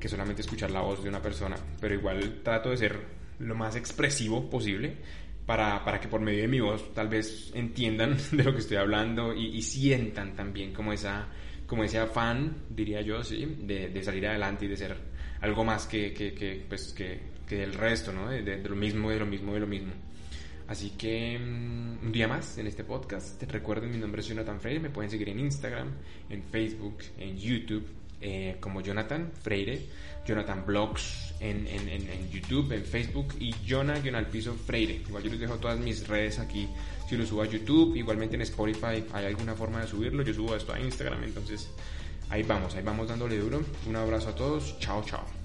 Que 0.00 0.08
solamente 0.08 0.42
escuchar 0.42 0.70
la 0.70 0.80
voz 0.80 1.02
de 1.02 1.08
una 1.08 1.20
persona, 1.20 1.56
pero 1.80 1.94
igual 1.94 2.40
trato 2.42 2.70
de 2.70 2.76
ser 2.76 2.98
lo 3.40 3.54
más 3.54 3.76
expresivo 3.76 4.48
posible 4.48 4.96
para, 5.46 5.84
para 5.84 6.00
que 6.00 6.08
por 6.08 6.20
medio 6.20 6.42
de 6.42 6.48
mi 6.48 6.60
voz 6.60 6.92
tal 6.94 7.08
vez 7.08 7.50
entiendan 7.54 8.16
de 8.32 8.44
lo 8.44 8.52
que 8.52 8.60
estoy 8.60 8.76
hablando 8.76 9.34
y, 9.34 9.56
y 9.56 9.62
sientan 9.62 10.34
también 10.34 10.72
como 10.72 10.92
esa 10.92 11.28
como 11.66 11.84
ese 11.84 11.98
afán, 11.98 12.64
diría 12.70 13.02
yo, 13.02 13.22
sí, 13.22 13.44
de, 13.44 13.90
de 13.90 14.02
salir 14.02 14.26
adelante 14.26 14.64
y 14.64 14.68
de 14.68 14.76
ser 14.76 14.96
algo 15.42 15.64
más 15.64 15.86
que, 15.86 16.14
que, 16.14 16.32
que 16.32 16.64
pues, 16.66 16.94
que, 16.94 17.20
que 17.46 17.62
el 17.62 17.74
resto, 17.74 18.10
¿no? 18.10 18.30
De, 18.30 18.42
de, 18.42 18.56
de 18.62 18.68
lo 18.68 18.74
mismo, 18.74 19.10
de 19.10 19.18
lo 19.18 19.26
mismo, 19.26 19.52
de 19.52 19.60
lo 19.60 19.66
mismo. 19.66 19.92
Así 20.68 20.90
que 20.90 21.38
mm, 21.38 22.06
un 22.06 22.12
día 22.12 22.28
más 22.28 22.58
en 22.58 22.66
este 22.66 22.84
podcast. 22.84 23.42
Recuerden, 23.42 23.90
mi 23.90 23.98
nombre 23.98 24.20
es 24.20 24.28
Jonathan 24.28 24.60
Freire. 24.60 24.80
Me 24.80 24.90
pueden 24.90 25.10
seguir 25.10 25.28
en 25.30 25.40
Instagram, 25.40 25.88
en 26.28 26.42
Facebook, 26.42 26.98
en 27.18 27.38
YouTube, 27.38 27.86
eh, 28.20 28.56
como 28.60 28.80
Jonathan 28.80 29.32
Freire. 29.42 29.80
Jonathan 30.26 30.66
Blogs 30.66 31.34
en, 31.40 31.66
en, 31.66 31.88
en, 31.88 32.30
YouTube, 32.30 32.70
en 32.72 32.84
Facebook 32.84 33.34
y 33.40 33.54
Jonah 33.66 33.96
piso 34.30 34.52
Freire. 34.54 35.00
Igual 35.08 35.22
yo 35.22 35.30
les 35.30 35.40
dejo 35.40 35.56
todas 35.56 35.78
mis 35.78 36.06
redes 36.06 36.38
aquí. 36.38 36.68
Si 37.08 37.16
lo 37.16 37.24
subo 37.24 37.42
a 37.42 37.46
YouTube, 37.46 37.96
igualmente 37.96 38.36
en 38.36 38.42
Spotify 38.42 39.04
hay 39.12 39.24
alguna 39.24 39.54
forma 39.54 39.80
de 39.80 39.86
subirlo. 39.86 40.22
Yo 40.22 40.34
subo 40.34 40.54
esto 40.54 40.74
a 40.74 40.80
Instagram, 40.80 41.24
entonces 41.24 41.70
ahí 42.28 42.42
vamos, 42.42 42.74
ahí 42.74 42.82
vamos 42.82 43.08
dándole 43.08 43.38
duro. 43.38 43.62
Un 43.86 43.96
abrazo 43.96 44.28
a 44.28 44.34
todos. 44.34 44.78
Chao, 44.80 45.02
chao. 45.02 45.37